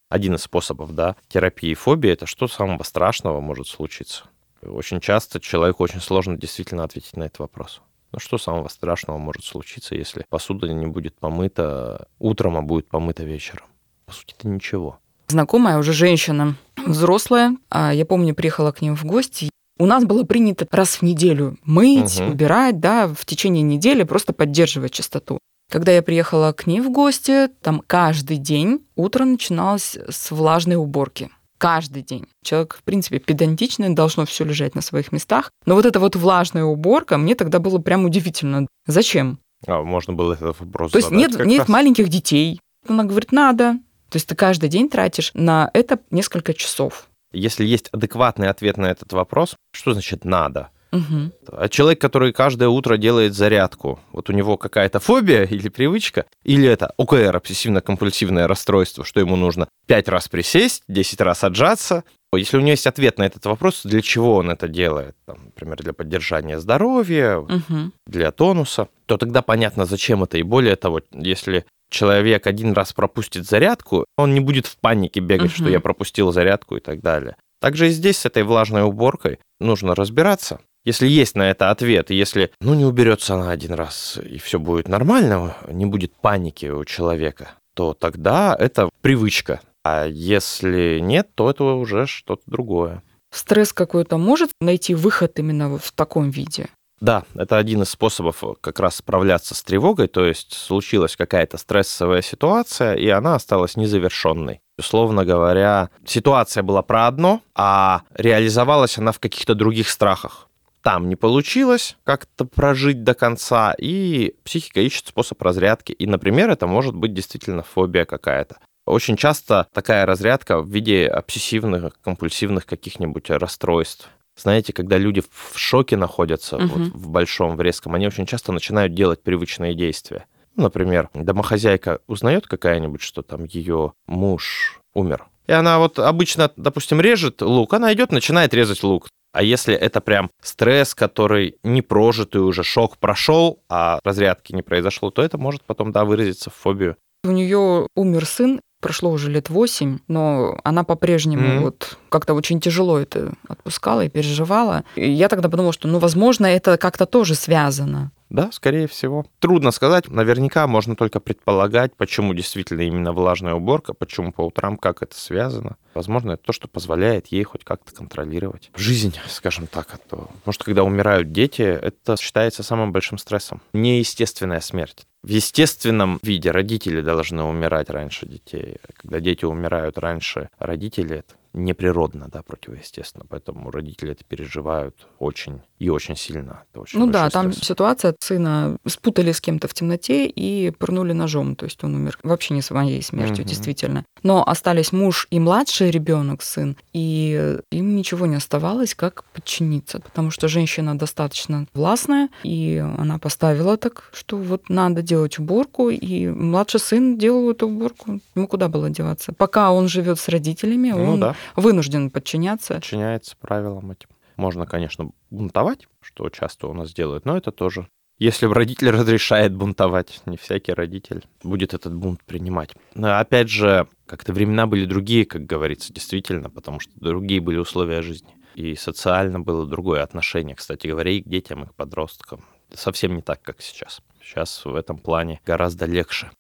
Один 0.10 0.36
из 0.36 0.44
способов, 0.44 0.96
да, 0.96 1.18
терапии 1.28 1.74
фобии– 1.74 2.10
это 2.12 2.26
что 2.26 2.48
самого 2.48 2.84
страшного 2.84 3.42
может 3.42 3.68
случиться. 3.68 4.24
Очень 4.62 5.02
часто 5.02 5.42
человеку 5.42 5.84
очень 5.84 6.00
сложно 6.00 6.38
действительно 6.38 6.86
ответить 6.86 7.18
на 7.18 7.24
этот 7.24 7.40
вопрос. 7.40 7.82
Ну, 8.16 8.20
что 8.20 8.38
самого 8.38 8.70
страшного 8.70 9.18
может 9.18 9.44
случиться, 9.44 9.94
если 9.94 10.24
посуда 10.30 10.72
не 10.72 10.86
будет 10.86 11.16
помыта 11.16 12.08
утром, 12.18 12.56
а 12.56 12.62
будет 12.62 12.88
помыта 12.88 13.26
вечером? 13.26 13.66
По 14.06 14.14
сути, 14.14 14.34
это 14.40 14.48
ничего. 14.48 15.00
Знакомая 15.28 15.78
уже 15.78 15.92
женщина, 15.92 16.56
взрослая, 16.78 17.58
а 17.70 17.94
я 17.94 18.06
помню, 18.06 18.34
приехала 18.34 18.72
к 18.72 18.82
ним 18.82 18.96
в 18.96 19.04
гости. 19.04 19.50
У 19.78 19.86
нас 19.86 20.06
было 20.06 20.24
принято 20.24 20.66
раз 20.72 20.96
в 20.96 21.02
неделю 21.02 21.58
мыть, 21.66 22.18
Мгм. 22.22 22.32
убирать, 22.32 22.80
да, 22.80 23.10
в 23.10 23.26
течение 23.26 23.64
недели 23.64 24.04
просто 24.04 24.32
поддерживать 24.32 24.94
чистоту. 24.94 25.40
Когда 25.70 25.92
я 25.92 26.02
приехала 26.02 26.54
к 26.54 26.68
ней 26.68 26.80
в 26.80 26.90
гости, 26.92 27.50
там 27.62 27.84
каждый 27.86 28.38
день 28.38 28.86
утро 28.96 29.26
начиналось 29.26 29.98
с 30.10 30.32
влажной 30.32 30.78
уборки. 30.78 31.32
Каждый 31.58 32.04
день. 32.04 32.28
Человек, 32.44 32.76
в 32.76 32.84
принципе, 32.84 33.20
педантичный, 33.20 33.90
должно 33.90 34.26
все 34.26 34.44
лежать 34.44 34.76
на 34.76 34.82
своих 34.82 35.12
местах. 35.12 35.52
Но 35.66 35.76
вот 35.76 35.86
эта 35.86 36.00
вот 36.00 36.16
влажная 36.16 36.64
уборка, 36.64 37.18
мне 37.18 37.36
тогда 37.36 37.60
было 37.60 37.80
прям 37.80 38.06
удивительно. 38.06 38.68
Зачем? 38.86 39.40
А, 39.66 39.82
можно 39.82 40.14
было 40.14 40.34
этот 40.34 40.60
вопрос 40.60 40.92
То 40.92 40.98
есть 40.98 41.12
нет, 41.12 41.40
нет 41.46 41.60
раз. 41.60 41.68
маленьких 41.70 42.10
детей. 42.10 42.60
Она 42.88 43.04
говорит, 43.04 43.32
надо. 43.32 43.80
То 44.10 44.18
есть 44.18 44.28
ты 44.28 44.36
каждый 44.36 44.70
день 44.70 44.90
тратишь 44.90 45.32
на 45.34 45.70
это 45.74 46.00
несколько 46.12 46.54
часов. 46.54 47.08
Если 47.32 47.66
есть 47.66 47.90
адекватный 47.92 48.50
ответ 48.50 48.78
на 48.78 48.86
этот 48.86 49.12
вопрос, 49.12 49.56
что 49.72 49.94
значит 49.94 50.24
«надо»? 50.24 50.70
Мгм. 50.92 51.32
А 51.52 51.68
человек, 51.70 52.00
который 52.00 52.32
каждое 52.34 52.70
утро 52.70 52.98
делает 52.98 53.34
зарядку, 53.34 54.00
вот 54.12 54.30
у 54.30 54.34
него 54.34 54.58
какая-то 54.58 55.00
фобия 55.00 55.44
или 55.52 55.70
привычка, 55.70 56.26
или 56.44 56.68
это 56.68 56.94
ОКР, 56.98 57.36
обсессивно-компульсивное 57.36 58.48
расстройство, 58.48 59.04
что 59.04 59.20
ему 59.20 59.36
нужно 59.36 59.68
5 59.88 60.08
раз 60.10 60.28
присесть, 60.28 60.84
10 60.88 61.22
раз 61.22 61.44
отжаться. 61.44 62.04
Если 62.34 62.58
у 62.58 62.60
него 62.60 62.72
есть 62.72 62.88
ответ 62.88 63.18
на 63.18 63.24
этот 63.24 63.46
вопрос, 63.46 63.82
для 63.86 64.02
чего 64.02 64.36
он 64.36 64.50
это 64.50 64.68
делает, 64.68 65.16
там, 65.26 65.38
например, 65.46 65.78
для 65.78 65.94
поддержания 65.94 66.60
здоровья, 66.60 67.38
Мгм. 67.40 67.94
для 68.08 68.32
тонуса, 68.32 68.90
то 69.06 69.18
тогда 69.18 69.42
понятно, 69.42 69.86
зачем 69.86 70.24
это. 70.24 70.38
И 70.38 70.44
более 70.44 70.76
того, 70.76 71.00
если 71.14 71.66
человек 71.90 72.46
один 72.48 72.74
раз 72.74 72.92
пропустит 72.92 73.46
зарядку, 73.46 74.04
он 74.18 74.34
не 74.34 74.42
будет 74.42 74.66
в 74.66 74.76
панике 74.78 75.22
бегать, 75.22 75.52
что 75.52 75.64
Мгм. 75.64 75.72
я 75.72 75.80
пропустил 75.80 76.34
зарядку 76.34 76.76
и 76.76 76.82
так 76.82 77.00
далее. 77.02 77.38
Также 77.62 77.88
и 77.88 77.92
здесь 77.92 78.18
с 78.18 78.26
этой 78.26 78.44
влажной 78.44 78.84
уборкой 78.84 79.40
нужно 79.62 79.96
разбираться. 79.96 80.60
Если 80.86 81.08
есть 81.08 81.36
на 81.36 81.50
это 81.50 81.72
ответ, 81.72 82.12
и 82.12 82.16
если, 82.16 82.52
ну, 82.62 82.76
не 82.76 82.86
уберется 82.86 83.34
она 83.34 83.50
один 83.50 83.74
раз, 83.74 84.20
и 84.24 84.38
все 84.38 84.60
будет 84.60 84.88
нормально, 84.88 85.56
не 85.68 85.88
будет 85.88 86.14
паники 86.14 86.68
у 86.68 86.86
человека, 86.86 87.50
то 87.74 87.96
тогда 87.96 88.56
это 88.58 88.90
привычка. 89.02 89.62
А 89.84 90.06
если 90.06 91.00
нет, 91.00 91.30
то 91.34 91.50
это 91.50 91.64
уже 91.64 92.06
что-то 92.06 92.44
другое. 92.46 93.02
Стресс 93.32 93.74
какой-то 93.74 94.18
может 94.18 94.52
найти 94.62 94.94
выход 94.94 95.40
именно 95.40 95.70
вот 95.70 95.84
в 95.84 95.92
таком 95.92 96.30
виде? 96.30 96.70
Да, 97.02 97.24
это 97.34 97.58
один 97.58 97.82
из 97.82 97.90
способов 97.90 98.44
как 98.62 98.80
раз 98.80 98.96
справляться 98.96 99.54
с 99.54 99.64
тревогой, 99.64 100.08
то 100.08 100.24
есть 100.24 100.54
случилась 100.54 101.16
какая-то 101.16 101.58
стрессовая 101.58 102.22
ситуация, 102.22 102.94
и 102.94 103.10
она 103.10 103.36
осталась 103.36 103.76
незавершенной. 103.76 104.62
Условно 104.78 105.26
говоря, 105.26 105.90
ситуация 106.06 106.64
была 106.64 106.82
про 106.84 107.08
одно, 107.08 107.42
а 107.54 108.04
реализовалась 108.14 108.98
она 108.98 109.12
в 109.12 109.20
каких-то 109.20 109.56
других 109.56 109.90
страхах. 109.90 110.48
Там 110.86 111.10
не 111.10 111.16
получилось 111.16 111.98
как-то 112.04 112.46
прожить 112.46 113.04
до 113.04 113.16
конца, 113.16 113.74
и 113.76 114.36
психика 114.44 114.82
ищет 114.82 115.08
способ 115.08 115.42
разрядки. 115.42 115.92
И, 115.94 116.06
например, 116.06 116.52
это 116.52 116.68
может 116.68 116.94
быть 116.96 117.12
действительно 117.12 117.64
фобия 117.64 118.06
какая-то. 118.06 118.58
Очень 118.86 119.18
часто 119.18 119.66
такая 119.74 120.06
разрядка 120.06 120.62
в 120.62 120.70
виде 120.70 121.08
обсессивных, 121.08 122.00
компульсивных 122.04 122.68
каких-нибудь 122.68 123.32
расстройств. 123.32 124.10
Знаете, 124.38 124.74
когда 124.74 125.00
люди 125.00 125.24
в 125.28 125.58
шоке 125.58 125.98
находятся, 125.98 126.60
Мгм. 126.60 126.68
вот 126.68 126.82
в 126.94 127.10
большом, 127.10 127.56
в 127.56 127.62
резком, 127.62 127.96
они 127.96 128.06
очень 128.06 128.28
часто 128.28 128.52
начинают 128.52 128.94
делать 128.94 129.24
привычные 129.24 129.74
действия. 129.74 130.28
Ну, 130.56 130.66
Например, 130.66 131.10
домохозяйка 131.16 131.98
узнает 132.06 132.46
какая-нибудь, 132.46 133.02
что 133.02 133.24
там 133.24 133.46
ее 133.46 133.94
муж 134.06 134.80
умер. 134.94 135.26
И 135.48 135.52
она 135.52 135.80
вот 135.80 135.98
обычно, 135.98 136.52
допустим, 136.58 137.02
режет 137.02 137.42
лук, 137.42 137.74
она 137.74 137.92
идет, 137.92 138.12
начинает 138.12 138.54
резать 138.54 138.84
лук. 138.84 139.08
А 139.36 139.44
если 139.44 139.76
это 139.76 140.00
прям 140.00 140.32
стресс, 140.42 140.96
который 140.96 141.58
не 141.62 141.82
прожитый 141.82 142.40
уже, 142.40 142.64
шок 142.64 142.98
прошел, 142.98 143.60
а 143.68 144.00
разрядки 144.06 144.54
не 144.54 144.62
произошло, 144.62 145.12
то 145.12 145.22
это 145.22 145.38
может 145.38 145.62
потом, 145.64 145.92
да, 145.92 146.06
выразиться 146.06 146.50
в 146.50 146.54
фобию. 146.54 146.96
У 147.26 147.32
нее 147.32 147.90
умер 147.96 148.26
сын, 148.26 148.62
прошло 148.82 149.12
уже 149.12 149.30
лет 149.30 149.50
восемь, 149.50 150.00
но 150.08 150.58
она 150.64 150.86
по-прежнему 150.86 151.48
Мгм. 151.56 151.62
вот 151.64 151.98
как-то 152.16 152.34
очень 152.34 152.62
тяжело 152.62 152.98
это 152.98 153.34
отпускала 153.46 154.06
и 154.06 154.10
переживала. 154.10 154.86
И 154.96 155.12
я 155.12 155.28
тогда 155.28 155.50
подумала, 155.50 155.74
что, 155.74 155.90
ну, 155.90 156.00
возможно, 156.00 156.46
это 156.46 156.78
как-то 156.78 157.06
тоже 157.06 157.36
связано. 157.36 158.12
Да, 158.30 158.52
скорее 158.54 158.88
всего. 158.88 159.26
Трудно 159.40 159.72
сказать. 159.72 160.08
Наверняка 160.08 160.66
можно 160.66 160.96
только 160.96 161.20
предполагать, 161.20 161.96
почему 161.96 162.34
действительно 162.34 162.82
именно 162.82 163.12
влажная 163.12 163.54
уборка, 163.54 163.94
почему 163.94 164.32
по 164.32 164.42
утрам, 164.42 164.78
как 164.78 165.04
это 165.04 165.20
связано. 165.20 165.76
Возможно, 165.94 166.32
это 166.32 166.44
то, 166.44 166.54
что 166.54 166.70
позволяет 166.70 167.28
ей 167.28 167.44
хоть 167.44 167.66
как-то 167.66 167.94
контролировать 167.94 168.72
жизнь, 168.76 169.16
скажем 169.28 169.68
так. 169.68 169.88
А 169.94 169.98
то, 169.98 170.30
может, 170.46 170.64
когда 170.64 170.84
умирают 170.84 171.34
дети, 171.34 171.62
это 171.64 172.16
считается 172.18 172.64
самым 172.64 172.94
большим 172.94 173.18
стрессом. 173.18 173.62
Неестественная 173.74 174.62
смерть. 174.62 175.06
В 175.22 175.28
естественном 175.28 176.20
виде 176.24 176.52
родители 176.52 177.02
должны 177.02 177.44
умирать 177.44 177.90
раньше 177.90 178.26
детей. 178.26 178.78
Когда 178.96 179.20
дети 179.20 179.44
умирают 179.44 179.98
раньше 179.98 180.50
родителей, 180.60 181.18
это 181.18 181.34
неприродно, 181.56 182.28
да, 182.32 182.42
противоестественно. 182.44 183.26
Поэтому 183.28 183.72
родители 183.72 184.12
это 184.12 184.24
переживают 184.24 185.08
очень 185.20 185.62
и 185.80 185.90
очень 185.90 186.16
сильно. 186.16 186.64
Это 186.72 186.82
очень 186.82 187.00
ну 187.00 187.08
да, 187.08 187.24
большой 187.24 187.32
там 187.32 187.52
стресс. 187.52 187.68
ситуация, 187.68 188.16
сына 188.20 188.78
спутали 188.86 189.32
с 189.32 189.42
кем-то 189.42 189.68
в 189.68 189.74
темноте 189.74 190.28
и 190.28 190.70
пырнули 190.72 191.14
ножом, 191.14 191.56
то 191.56 191.66
есть 191.66 191.84
он 191.84 191.96
умер 191.96 192.20
вообще 192.24 192.54
не 192.54 192.62
своей 192.62 193.02
смертью, 193.02 193.40
Мгм. 193.40 193.48
действительно. 193.48 194.06
Но 194.24 194.48
остались 194.48 194.92
муж 194.92 195.28
и 195.32 195.40
младший 195.40 195.92
ребенок, 195.92 196.42
сын, 196.44 196.78
и 196.94 197.58
им 197.72 197.96
ничего 197.96 198.26
не 198.26 198.36
оставалось, 198.36 198.94
как 198.96 199.24
подчиниться, 199.34 200.00
потому 200.00 200.32
что 200.32 200.48
женщина 200.48 200.98
достаточно 200.98 201.66
властная, 201.74 202.30
и 202.44 202.78
она 202.98 203.18
поставила 203.18 203.78
так, 203.78 204.10
что 204.14 204.38
вот 204.38 204.70
надо 204.70 205.02
делать 205.02 205.16
делать 205.16 205.40
уборку, 205.40 205.90
и 205.90 206.28
младший 206.28 206.82
сын 206.82 207.18
делал 207.18 207.50
эту 207.52 207.68
уборку. 207.68 208.20
Ему 208.36 208.48
куда 208.50 208.68
было 208.68 208.90
деваться? 208.90 209.32
Пока 209.32 209.72
он 209.72 209.88
живет 209.88 210.20
с 210.20 210.28
родителями, 210.28 210.90
Ну 210.92 211.14
он 211.14 211.20
да. 211.22 211.36
Вынужден 211.56 212.10
подчиняться. 212.10 212.76
подчиняется 212.76 213.36
правилам 213.38 213.92
этим. 213.92 214.10
Можно, 214.38 214.66
конечно, 214.66 215.12
бунтовать, 215.30 215.88
что 216.02 216.30
часто 216.30 216.68
у 216.68 216.74
нас 216.74 216.94
делают, 216.94 217.26
но 217.26 217.38
это 217.38 217.52
тоже. 217.52 217.88
Если 218.18 218.46
родитель 218.46 218.92
разрешает 218.92 219.54
бунтовать, 219.54 220.22
не 220.26 220.38
всякий 220.38 220.72
родитель 220.72 221.26
будет 221.44 221.74
этот 221.74 221.94
бунт 221.94 222.24
принимать. 222.24 222.74
Но 222.94 223.20
опять 223.20 223.50
же, 223.50 223.88
как-то 224.06 224.32
времена 224.32 224.68
были 224.68 224.86
другие, 224.86 225.26
как 225.26 225.46
говорится, 225.46 225.94
действительно, 225.94 226.50
потому 226.50 226.80
что 226.80 226.94
другие 226.96 227.42
были 227.42 227.58
условия 227.58 228.02
жизни. 228.02 228.36
И 228.56 228.76
социально 228.76 229.42
было 229.42 229.66
другое 229.66 230.02
отношение, 230.02 230.56
кстати 230.56 230.88
говоря, 230.88 231.12
и 231.12 231.22
к 231.22 231.28
детям, 231.28 231.64
и 231.64 231.68
к 231.68 231.76
подросткам. 231.76 232.46
Совсем 232.74 233.16
не 233.16 233.22
так, 233.22 233.42
как 233.42 233.62
сейчас. 233.62 234.00
Сейчас 234.22 234.64
в 234.64 234.76
этом 234.76 234.98
плане 234.98 235.42
гораздо 235.46 235.86
легче. 235.86 236.32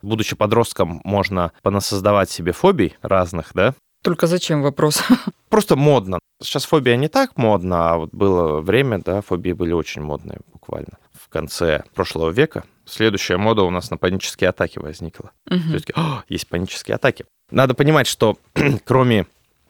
Будучи 0.00 0.34
подростком, 0.34 1.02
можно 1.04 1.52
понасоздавать 1.62 2.30
себе 2.30 2.52
фобий 2.52 2.96
разных, 3.02 3.50
да, 3.52 3.74
Только 4.02 4.26
зачем 4.26 4.62
вопрос? 4.62 5.02
просто 5.48 5.76
модно. 5.76 6.18
Сейчас 6.42 6.64
фобия 6.64 6.96
не 6.96 7.08
так 7.08 7.36
модно, 7.36 7.90
а 7.90 7.96
вот 7.98 8.10
было 8.12 8.60
время, 8.60 8.98
да, 8.98 9.20
фобии 9.20 9.52
были 9.52 9.72
очень 9.72 10.02
модные 10.02 10.38
буквально 10.52 10.98
в 11.12 11.28
конце 11.28 11.84
прошлого 11.94 12.30
века. 12.30 12.64
Следующая 12.86 13.36
мода 13.36 13.62
у 13.62 13.70
нас 13.70 13.90
на 13.90 13.98
панические 13.98 14.50
атаки 14.50 14.78
возникла. 14.78 15.32
То 15.46 15.54
Мгм. 15.54 15.72
есть, 15.74 15.90
«А, 15.94 16.24
есть 16.28 16.48
панические 16.48 16.94
атаки. 16.96 17.24
Надо 17.50 17.74
понимать, 17.74 18.06
что 18.06 18.38
кроме... 18.84 19.26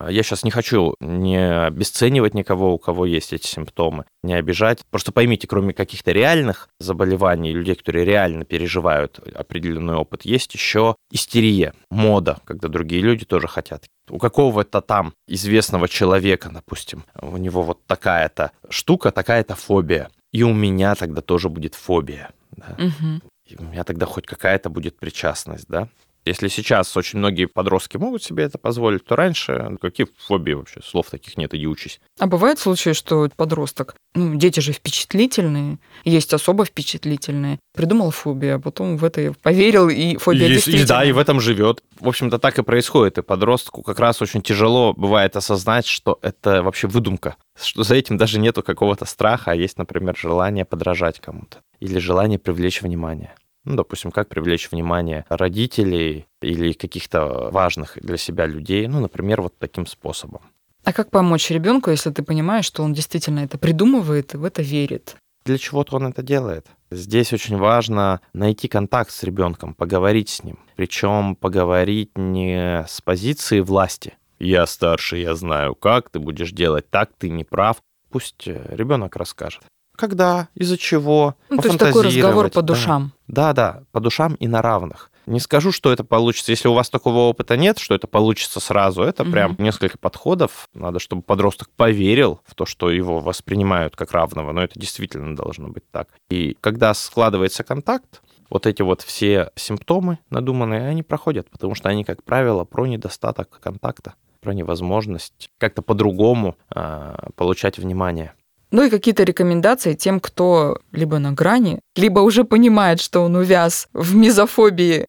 Я 0.08 0.22
сейчас 0.22 0.44
не 0.44 0.50
хочу 0.50 0.94
не 1.00 1.66
обесценивать 1.66 2.34
никого, 2.34 2.74
у 2.74 2.78
кого 2.78 3.06
есть 3.06 3.32
эти 3.32 3.46
симптомы, 3.46 4.04
не 4.22 4.34
обижать. 4.34 4.84
Просто 4.90 5.12
поймите, 5.12 5.46
кроме 5.46 5.74
каких-то 5.74 6.12
реальных 6.12 6.68
заболеваний, 6.78 7.52
людей, 7.52 7.74
которые 7.74 8.04
реально 8.04 8.44
переживают 8.44 9.18
определенный 9.34 9.94
опыт, 9.94 10.24
есть 10.24 10.54
еще 10.54 10.96
истерия, 11.10 11.74
мода, 11.90 12.38
когда 12.44 12.68
другие 12.68 13.02
люди 13.02 13.24
тоже 13.24 13.48
хотят. 13.48 13.84
У 14.08 14.18
какого-то 14.18 14.80
там 14.80 15.12
известного 15.28 15.88
человека, 15.88 16.50
допустим, 16.52 17.04
у 17.20 17.36
него 17.36 17.62
вот 17.62 17.84
такая-то 17.86 18.52
штука, 18.68 19.10
такая-то 19.10 19.54
фобия. 19.54 20.10
И 20.32 20.42
у 20.42 20.54
меня 20.54 20.94
тогда 20.94 21.20
тоже 21.20 21.48
будет 21.48 21.74
фобия. 21.74 22.30
да. 22.50 22.76
Мгм. 22.78 23.22
И 23.46 23.56
у 23.56 23.64
меня 23.64 23.82
тогда 23.82 24.06
хоть 24.06 24.26
какая-то 24.26 24.70
будет 24.70 24.96
причастность, 24.98 25.66
да? 25.68 25.88
Если 26.24 26.48
сейчас 26.48 26.96
очень 26.96 27.18
многие 27.18 27.46
подростки 27.46 27.96
могут 27.96 28.22
себе 28.22 28.44
это 28.44 28.58
позволить, 28.58 29.04
то 29.04 29.16
раньше 29.16 29.68
ну, 29.70 29.78
какие 29.78 30.06
фобии 30.26 30.52
вообще? 30.52 30.80
Слов 30.84 31.08
таких 31.10 31.36
нет, 31.38 31.54
иди 31.54 31.66
учись. 31.66 32.00
А 32.18 32.26
бывают 32.26 32.58
случаи, 32.58 32.92
что 32.92 33.28
подросток, 33.36 33.94
ну, 34.14 34.34
дети 34.34 34.60
же 34.60 34.72
впечатлительные, 34.72 35.78
есть 36.04 36.32
особо 36.34 36.64
впечатлительные, 36.66 37.58
придумал 37.74 38.10
фобию, 38.10 38.56
а 38.56 38.58
потом 38.58 38.96
в 38.96 39.04
это 39.04 39.32
поверил, 39.42 39.88
и 39.88 40.16
фобия 40.16 40.46
И- 40.48 40.50
и, 40.50 40.54
действительно. 40.54 40.86
да, 40.86 41.04
и 41.04 41.12
в 41.12 41.18
этом 41.18 41.40
живет. 41.40 41.82
В 41.98 42.08
общем-то, 42.08 42.38
так 42.38 42.58
и 42.58 42.62
происходит. 42.62 43.18
И 43.18 43.22
подростку 43.22 43.82
как 43.82 43.98
раз 43.98 44.20
очень 44.20 44.42
тяжело 44.42 44.92
бывает 44.92 45.36
осознать, 45.36 45.86
что 45.86 46.18
это 46.22 46.62
вообще 46.62 46.86
выдумка, 46.86 47.36
что 47.60 47.82
за 47.82 47.94
этим 47.94 48.16
даже 48.16 48.38
нету 48.38 48.62
какого-то 48.62 49.04
страха, 49.06 49.52
а 49.52 49.54
есть, 49.54 49.78
например, 49.78 50.16
желание 50.16 50.64
подражать 50.64 51.18
кому-то 51.20 51.58
или 51.80 51.98
желание 51.98 52.38
привлечь 52.38 52.82
внимание. 52.82 53.34
Ну, 53.64 53.76
допустим, 53.76 54.10
как 54.10 54.28
привлечь 54.28 54.70
внимание 54.70 55.24
родителей 55.28 56.26
или 56.40 56.72
каких-то 56.72 57.50
важных 57.50 57.98
для 58.00 58.16
себя 58.16 58.46
людей, 58.46 58.86
ну, 58.86 59.00
например, 59.00 59.42
вот 59.42 59.58
таким 59.58 59.86
способом. 59.86 60.40
А 60.84 60.92
как 60.92 61.10
помочь 61.10 61.50
ребенку, 61.50 61.90
если 61.90 62.10
ты 62.10 62.22
понимаешь, 62.22 62.64
что 62.64 62.82
он 62.82 62.94
действительно 62.94 63.40
это 63.40 63.58
придумывает 63.58 64.34
и 64.34 64.38
в 64.38 64.44
это 64.44 64.62
верит? 64.62 65.16
Для 65.44 65.58
чего-то 65.58 65.96
он 65.96 66.06
это 66.06 66.22
делает. 66.22 66.66
Здесь 66.90 67.32
очень 67.32 67.56
важно 67.56 68.20
найти 68.32 68.68
контакт 68.68 69.10
с 69.10 69.22
ребенком, 69.22 69.74
поговорить 69.74 70.28
с 70.28 70.42
ним. 70.42 70.58
Причем 70.76 71.36
поговорить 71.36 72.16
не 72.16 72.84
с 72.88 73.00
позиции 73.00 73.60
власти. 73.60 74.14
Я 74.38 74.66
старше, 74.66 75.18
я 75.18 75.34
знаю, 75.34 75.74
как 75.74 76.10
ты 76.10 76.18
будешь 76.18 76.52
делать 76.52 76.88
так, 76.90 77.10
ты 77.18 77.28
не 77.28 77.44
прав. 77.44 77.76
Пусть 78.10 78.46
ребенок 78.46 79.16
расскажет. 79.16 79.62
Когда, 80.00 80.48
из-за 80.54 80.78
чего, 80.78 81.34
Ну, 81.50 81.58
то 81.58 81.68
есть 81.68 81.78
такой 81.78 82.04
разговор 82.04 82.48
по 82.50 82.62
да. 82.62 82.66
душам. 82.68 83.12
Да, 83.28 83.52
да, 83.52 83.82
по 83.92 84.00
душам 84.00 84.34
и 84.34 84.48
на 84.48 84.62
равных. 84.62 85.10
Не 85.26 85.38
скажу, 85.40 85.70
что 85.72 85.92
это 85.92 86.02
получится. 86.04 86.50
Если 86.52 86.66
у 86.68 86.72
вас 86.72 86.88
такого 86.88 87.28
опыта 87.28 87.56
нет, 87.58 87.78
что 87.78 87.94
это 87.94 88.06
получится 88.06 88.58
сразу, 88.60 89.02
это 89.02 89.22
Мгм. 89.24 89.32
прям 89.32 89.56
несколько 89.58 89.98
подходов. 89.98 90.68
Надо, 90.74 90.98
чтобы 90.98 91.20
подросток 91.22 91.68
поверил 91.76 92.40
в 92.46 92.54
то, 92.54 92.64
что 92.64 92.90
его 92.90 93.20
воспринимают 93.20 93.94
как 93.94 94.12
равного, 94.12 94.52
но 94.52 94.62
это 94.62 94.80
действительно 94.80 95.36
должно 95.36 95.68
быть 95.68 95.84
так. 95.92 96.08
И 96.30 96.56
когда 96.60 96.94
складывается 96.94 97.62
контакт, 97.62 98.22
вот 98.48 98.66
эти 98.66 98.82
вот 98.82 99.02
все 99.02 99.50
симптомы 99.54 100.18
надуманные, 100.30 100.88
они 100.88 101.02
проходят, 101.02 101.48
потому 101.50 101.74
что 101.74 101.88
они, 101.90 102.02
как 102.04 102.24
правило, 102.24 102.64
про 102.64 102.86
недостаток 102.86 103.60
контакта, 103.60 104.14
про 104.40 104.54
невозможность 104.54 105.50
как-то 105.58 105.82
по-другому 105.82 106.56
а, 106.74 107.28
получать 107.36 107.78
внимание. 107.78 108.32
Ну 108.70 108.84
и 108.84 108.90
какие-то 108.90 109.24
рекомендации 109.24 109.94
тем, 109.94 110.20
кто 110.20 110.78
либо 110.92 111.18
на 111.18 111.32
грани, 111.32 111.80
либо 111.96 112.20
уже 112.20 112.44
понимает, 112.44 113.00
что 113.00 113.20
он 113.20 113.36
увяз 113.36 113.88
в 113.92 114.14
мизофобии. 114.14 115.06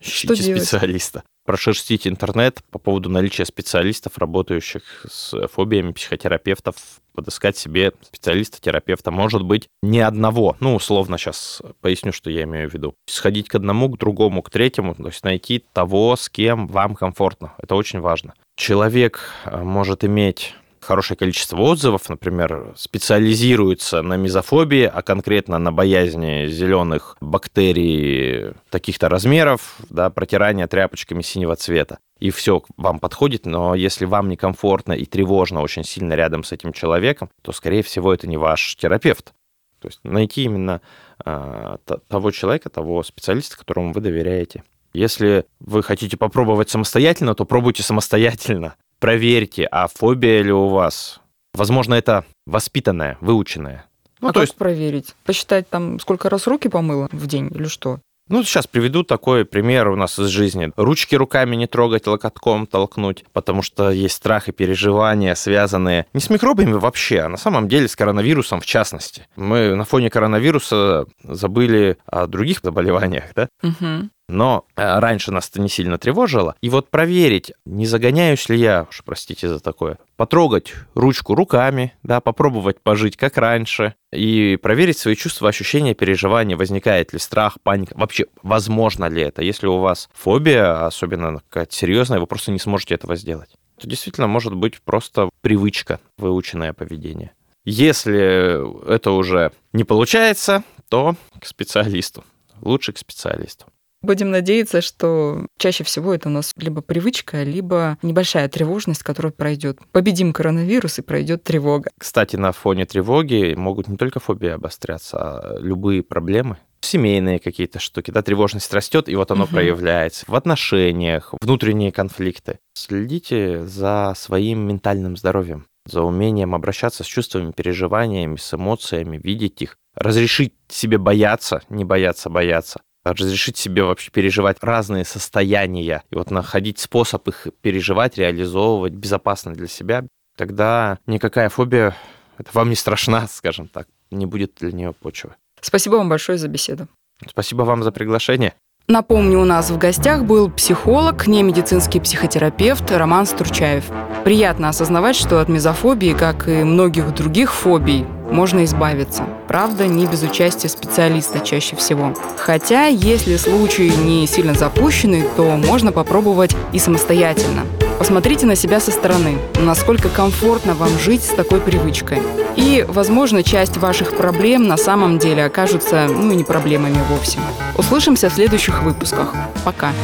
Что 0.00 0.34
Ищите 0.34 0.44
делать? 0.44 0.62
специалиста. 0.62 1.22
Прошерстить 1.44 2.06
интернет 2.06 2.60
по 2.70 2.78
поводу 2.78 3.10
наличия 3.10 3.44
специалистов, 3.44 4.18
работающих 4.18 4.82
с 5.08 5.48
фобиями, 5.48 5.92
психотерапевтов, 5.92 6.76
подыскать 7.12 7.56
себе 7.56 7.92
специалиста-терапевта. 8.02 9.10
Может 9.10 9.42
быть, 9.42 9.68
не 9.82 10.00
одного. 10.00 10.56
Ну, 10.60 10.76
условно, 10.76 11.18
сейчас 11.18 11.60
поясню, 11.80 12.12
что 12.12 12.30
я 12.30 12.44
имею 12.44 12.70
в 12.70 12.74
виду. 12.74 12.94
Сходить 13.06 13.48
к 13.48 13.54
одному, 13.56 13.88
к 13.88 13.98
другому, 13.98 14.42
к 14.42 14.50
третьему, 14.50 14.94
то 14.94 15.06
есть 15.06 15.24
найти 15.24 15.64
того, 15.72 16.14
с 16.16 16.28
кем 16.28 16.68
вам 16.68 16.94
комфортно. 16.94 17.54
Это 17.58 17.74
очень 17.74 18.00
важно. 18.00 18.34
Человек 18.56 19.20
э, 19.44 19.62
может 19.62 20.04
иметь 20.04 20.54
хорошее 20.90 21.16
количество 21.16 21.56
отзывов, 21.60 22.08
например, 22.08 22.74
специализируется 22.76 24.02
на 24.02 24.16
мизофобии, 24.16 24.90
а 24.92 25.02
конкретно 25.02 25.56
на 25.60 25.70
боязни 25.70 26.48
зеленых 26.48 27.16
бактерий 27.20 28.54
таких-то 28.70 29.08
размеров, 29.08 29.76
да, 29.88 30.10
протирания 30.10 30.66
тряпочками 30.66 31.22
синего 31.22 31.54
цвета. 31.54 31.98
И 32.18 32.30
все 32.30 32.64
вам 32.76 32.98
подходит, 32.98 33.46
но 33.46 33.76
если 33.76 34.04
вам 34.04 34.28
некомфортно 34.28 34.94
и 34.94 35.04
тревожно 35.04 35.60
очень 35.62 35.84
сильно 35.84 36.14
рядом 36.14 36.42
с 36.42 36.50
этим 36.50 36.72
человеком, 36.72 37.30
то, 37.42 37.52
скорее 37.52 37.84
всего, 37.84 38.12
это 38.12 38.26
не 38.26 38.36
ваш 38.36 38.74
терапевт. 38.74 39.32
То 39.78 39.86
есть 39.86 40.00
найти 40.02 40.42
именно 40.42 40.80
т- 41.24 41.98
того 42.08 42.32
человека, 42.32 42.68
того 42.68 43.04
специалиста, 43.04 43.56
которому 43.56 43.92
вы 43.92 44.00
доверяете. 44.00 44.64
Если 44.92 45.44
вы 45.60 45.84
хотите 45.84 46.16
попробовать 46.16 46.68
самостоятельно, 46.68 47.36
то 47.36 47.44
пробуйте 47.44 47.84
самостоятельно. 47.84 48.74
Проверьте, 49.00 49.64
а 49.64 49.88
фобия 49.88 50.42
ли 50.42 50.52
у 50.52 50.68
вас. 50.68 51.20
Возможно, 51.54 51.94
это 51.94 52.24
воспитанная, 52.46 53.16
выученная. 53.20 53.86
Ну, 54.20 54.28
а 54.28 54.32
то 54.32 54.40
как 54.40 54.48
есть, 54.48 54.58
проверить? 54.58 55.14
Посчитать 55.24 55.68
там, 55.70 55.98
сколько 55.98 56.28
раз 56.28 56.46
руки 56.46 56.68
помыла 56.68 57.08
в 57.10 57.26
день 57.26 57.50
или 57.52 57.64
что? 57.64 58.00
ну, 58.30 58.44
сейчас 58.44 58.66
приведу 58.68 59.02
такой 59.02 59.44
пример 59.44 59.88
у 59.88 59.96
нас 59.96 60.18
из 60.18 60.28
жизни. 60.28 60.72
Ручки 60.76 61.16
руками 61.16 61.56
не 61.56 61.66
трогать, 61.66 62.06
локотком 62.06 62.66
толкнуть, 62.66 63.24
потому 63.32 63.60
что 63.60 63.90
есть 63.90 64.14
страх 64.14 64.48
и 64.48 64.52
переживания, 64.52 65.34
связанные 65.34 66.06
не 66.14 66.20
с 66.20 66.30
микробами 66.30 66.72
вообще, 66.72 67.20
а 67.20 67.28
на 67.28 67.36
самом 67.36 67.68
деле 67.68 67.88
с 67.88 67.96
коронавирусом 67.96 68.60
в 68.60 68.66
частности. 68.66 69.26
Мы 69.34 69.74
на 69.74 69.84
фоне 69.84 70.10
коронавируса 70.10 71.06
забыли 71.24 71.98
о 72.06 72.28
других 72.28 72.60
заболеваниях, 72.62 73.24
да? 73.34 73.48
Мгм. 73.62 74.10
Но 74.30 74.66
э, 74.76 74.98
раньше 74.98 75.32
нас 75.32 75.48
это 75.48 75.60
не 75.60 75.68
сильно 75.68 75.98
тревожило. 75.98 76.54
И 76.60 76.70
вот 76.70 76.88
проверить, 76.88 77.52
не 77.64 77.86
загоняюсь 77.86 78.48
ли 78.48 78.58
я, 78.58 78.86
уж 78.88 79.02
простите 79.04 79.48
за 79.48 79.60
такое, 79.60 79.98
потрогать 80.16 80.72
ручку 80.94 81.34
руками, 81.34 81.92
да, 82.02 82.20
попробовать 82.20 82.80
пожить 82.80 83.16
как 83.16 83.36
раньше, 83.36 83.94
и 84.12 84.56
проверить 84.56 84.98
свои 84.98 85.14
чувства, 85.14 85.48
ощущения, 85.48 85.94
переживания, 85.94 86.56
возникает 86.56 87.12
ли 87.12 87.18
страх, 87.18 87.58
паника, 87.62 87.94
вообще 87.96 88.26
возможно 88.42 89.06
ли 89.06 89.22
это. 89.22 89.42
Если 89.42 89.66
у 89.66 89.78
вас 89.78 90.08
фобия, 90.12 90.86
особенно 90.86 91.42
какая-то 91.48 91.74
серьезная, 91.74 92.20
вы 92.20 92.26
просто 92.26 92.52
не 92.52 92.58
сможете 92.58 92.94
этого 92.94 93.16
сделать. 93.16 93.50
То 93.80 93.88
действительно 93.88 94.26
может 94.26 94.54
быть 94.54 94.80
просто 94.82 95.30
привычка, 95.40 96.00
выученное 96.18 96.72
поведение. 96.72 97.32
Если 97.64 98.90
это 98.90 99.12
уже 99.12 99.52
не 99.72 99.84
получается, 99.84 100.64
то 100.88 101.14
к 101.38 101.46
специалисту. 101.46 102.24
Лучше 102.60 102.92
к 102.92 102.98
специалисту. 102.98 103.66
Будем 104.02 104.30
надеяться, 104.30 104.80
что 104.80 105.46
чаще 105.58 105.84
всего 105.84 106.14
это 106.14 106.28
у 106.28 106.32
нас 106.32 106.52
либо 106.56 106.80
привычка, 106.80 107.42
либо 107.42 107.98
небольшая 108.02 108.48
тревожность, 108.48 109.02
которая 109.02 109.32
пройдет. 109.32 109.78
Победим 109.92 110.32
коронавирус 110.32 110.98
и 110.98 111.02
пройдет 111.02 111.44
тревога. 111.44 111.90
Кстати, 111.98 112.36
на 112.36 112.52
фоне 112.52 112.86
тревоги 112.86 113.54
могут 113.56 113.88
не 113.88 113.96
только 113.98 114.18
фобии 114.18 114.48
обостряться, 114.48 115.18
а 115.18 115.58
любые 115.58 116.02
проблемы. 116.02 116.56
Семейные 116.80 117.38
какие-то 117.40 117.78
штуки, 117.78 118.10
да, 118.10 118.22
тревожность 118.22 118.72
растет, 118.72 119.10
и 119.10 119.14
вот 119.14 119.30
оно 119.30 119.44
Мгм. 119.44 119.54
проявляется 119.54 120.24
в 120.26 120.34
отношениях, 120.34 121.34
внутренние 121.42 121.92
конфликты. 121.92 122.58
Следите 122.72 123.66
за 123.66 124.14
своим 124.16 124.66
ментальным 124.66 125.18
здоровьем, 125.18 125.66
за 125.84 126.00
умением 126.00 126.54
обращаться 126.54 127.04
с 127.04 127.06
чувствами, 127.06 127.52
переживаниями, 127.52 128.36
с 128.36 128.54
эмоциями, 128.54 129.20
видеть 129.22 129.60
их 129.60 129.76
разрешить 129.94 130.54
себе 130.68 130.96
бояться, 130.96 131.60
не 131.68 131.84
бояться 131.84 132.30
бояться, 132.30 132.80
разрешить 133.04 133.56
себе 133.56 133.84
вообще 133.84 134.10
переживать 134.10 134.58
разные 134.62 135.04
состояния 135.04 136.02
и 136.10 136.14
вот 136.14 136.30
находить 136.30 136.78
способ 136.78 137.26
их 137.28 137.48
переживать, 137.62 138.18
реализовывать 138.18 138.92
безопасно 138.92 139.52
для 139.52 139.68
себя, 139.68 140.04
тогда 140.36 140.98
никакая 141.06 141.48
фобия 141.48 141.96
это 142.38 142.50
вам 142.54 142.70
не 142.70 142.76
страшна, 142.76 143.26
скажем 143.30 143.68
так, 143.68 143.86
не 144.10 144.26
будет 144.26 144.54
для 144.56 144.72
нее 144.72 144.92
почвы. 144.92 145.34
Спасибо 145.60 145.96
вам 145.96 146.08
большое 146.08 146.38
за 146.38 146.48
беседу. 146.48 146.88
Спасибо 147.28 147.62
вам 147.62 147.82
за 147.82 147.92
приглашение. 147.92 148.54
Напомню, 148.90 149.40
у 149.40 149.44
нас 149.44 149.70
в 149.70 149.78
гостях 149.78 150.24
был 150.24 150.50
психолог, 150.50 151.28
немедицинский 151.28 152.00
психотерапевт 152.00 152.90
Роман 152.90 153.24
Стурчаев. 153.24 153.84
Приятно 154.24 154.68
осознавать, 154.68 155.14
что 155.14 155.40
от 155.40 155.48
мезофобии, 155.48 156.12
как 156.12 156.48
и 156.48 156.64
многих 156.64 157.14
других 157.14 157.52
фобий, 157.52 158.04
можно 158.32 158.64
избавиться. 158.64 159.26
Правда, 159.46 159.86
не 159.86 160.06
без 160.06 160.24
участия 160.24 160.68
специалиста 160.68 161.38
чаще 161.38 161.76
всего. 161.76 162.14
Хотя, 162.36 162.86
если 162.86 163.36
случай 163.36 163.90
не 163.90 164.26
сильно 164.26 164.54
запущенный, 164.54 165.22
то 165.36 165.44
можно 165.56 165.92
попробовать 165.92 166.56
и 166.72 166.80
самостоятельно. 166.80 167.62
Посмотрите 168.00 168.46
на 168.46 168.56
себя 168.56 168.80
со 168.80 168.92
стороны, 168.92 169.36
насколько 169.58 170.08
комфортно 170.08 170.72
вам 170.72 170.88
жить 170.98 171.22
с 171.22 171.34
такой 171.34 171.60
привычкой. 171.60 172.22
И, 172.56 172.82
возможно, 172.88 173.42
часть 173.42 173.76
ваших 173.76 174.16
проблем 174.16 174.66
на 174.66 174.78
самом 174.78 175.18
деле 175.18 175.44
окажутся, 175.44 176.06
ну, 176.08 176.32
не 176.32 176.42
проблемами 176.42 176.98
вовсе. 177.10 177.38
Услышимся 177.76 178.30
в 178.30 178.32
следующих 178.32 178.82
выпусках. 178.82 179.34
Пока. 179.64 179.92
Пока. 179.92 179.94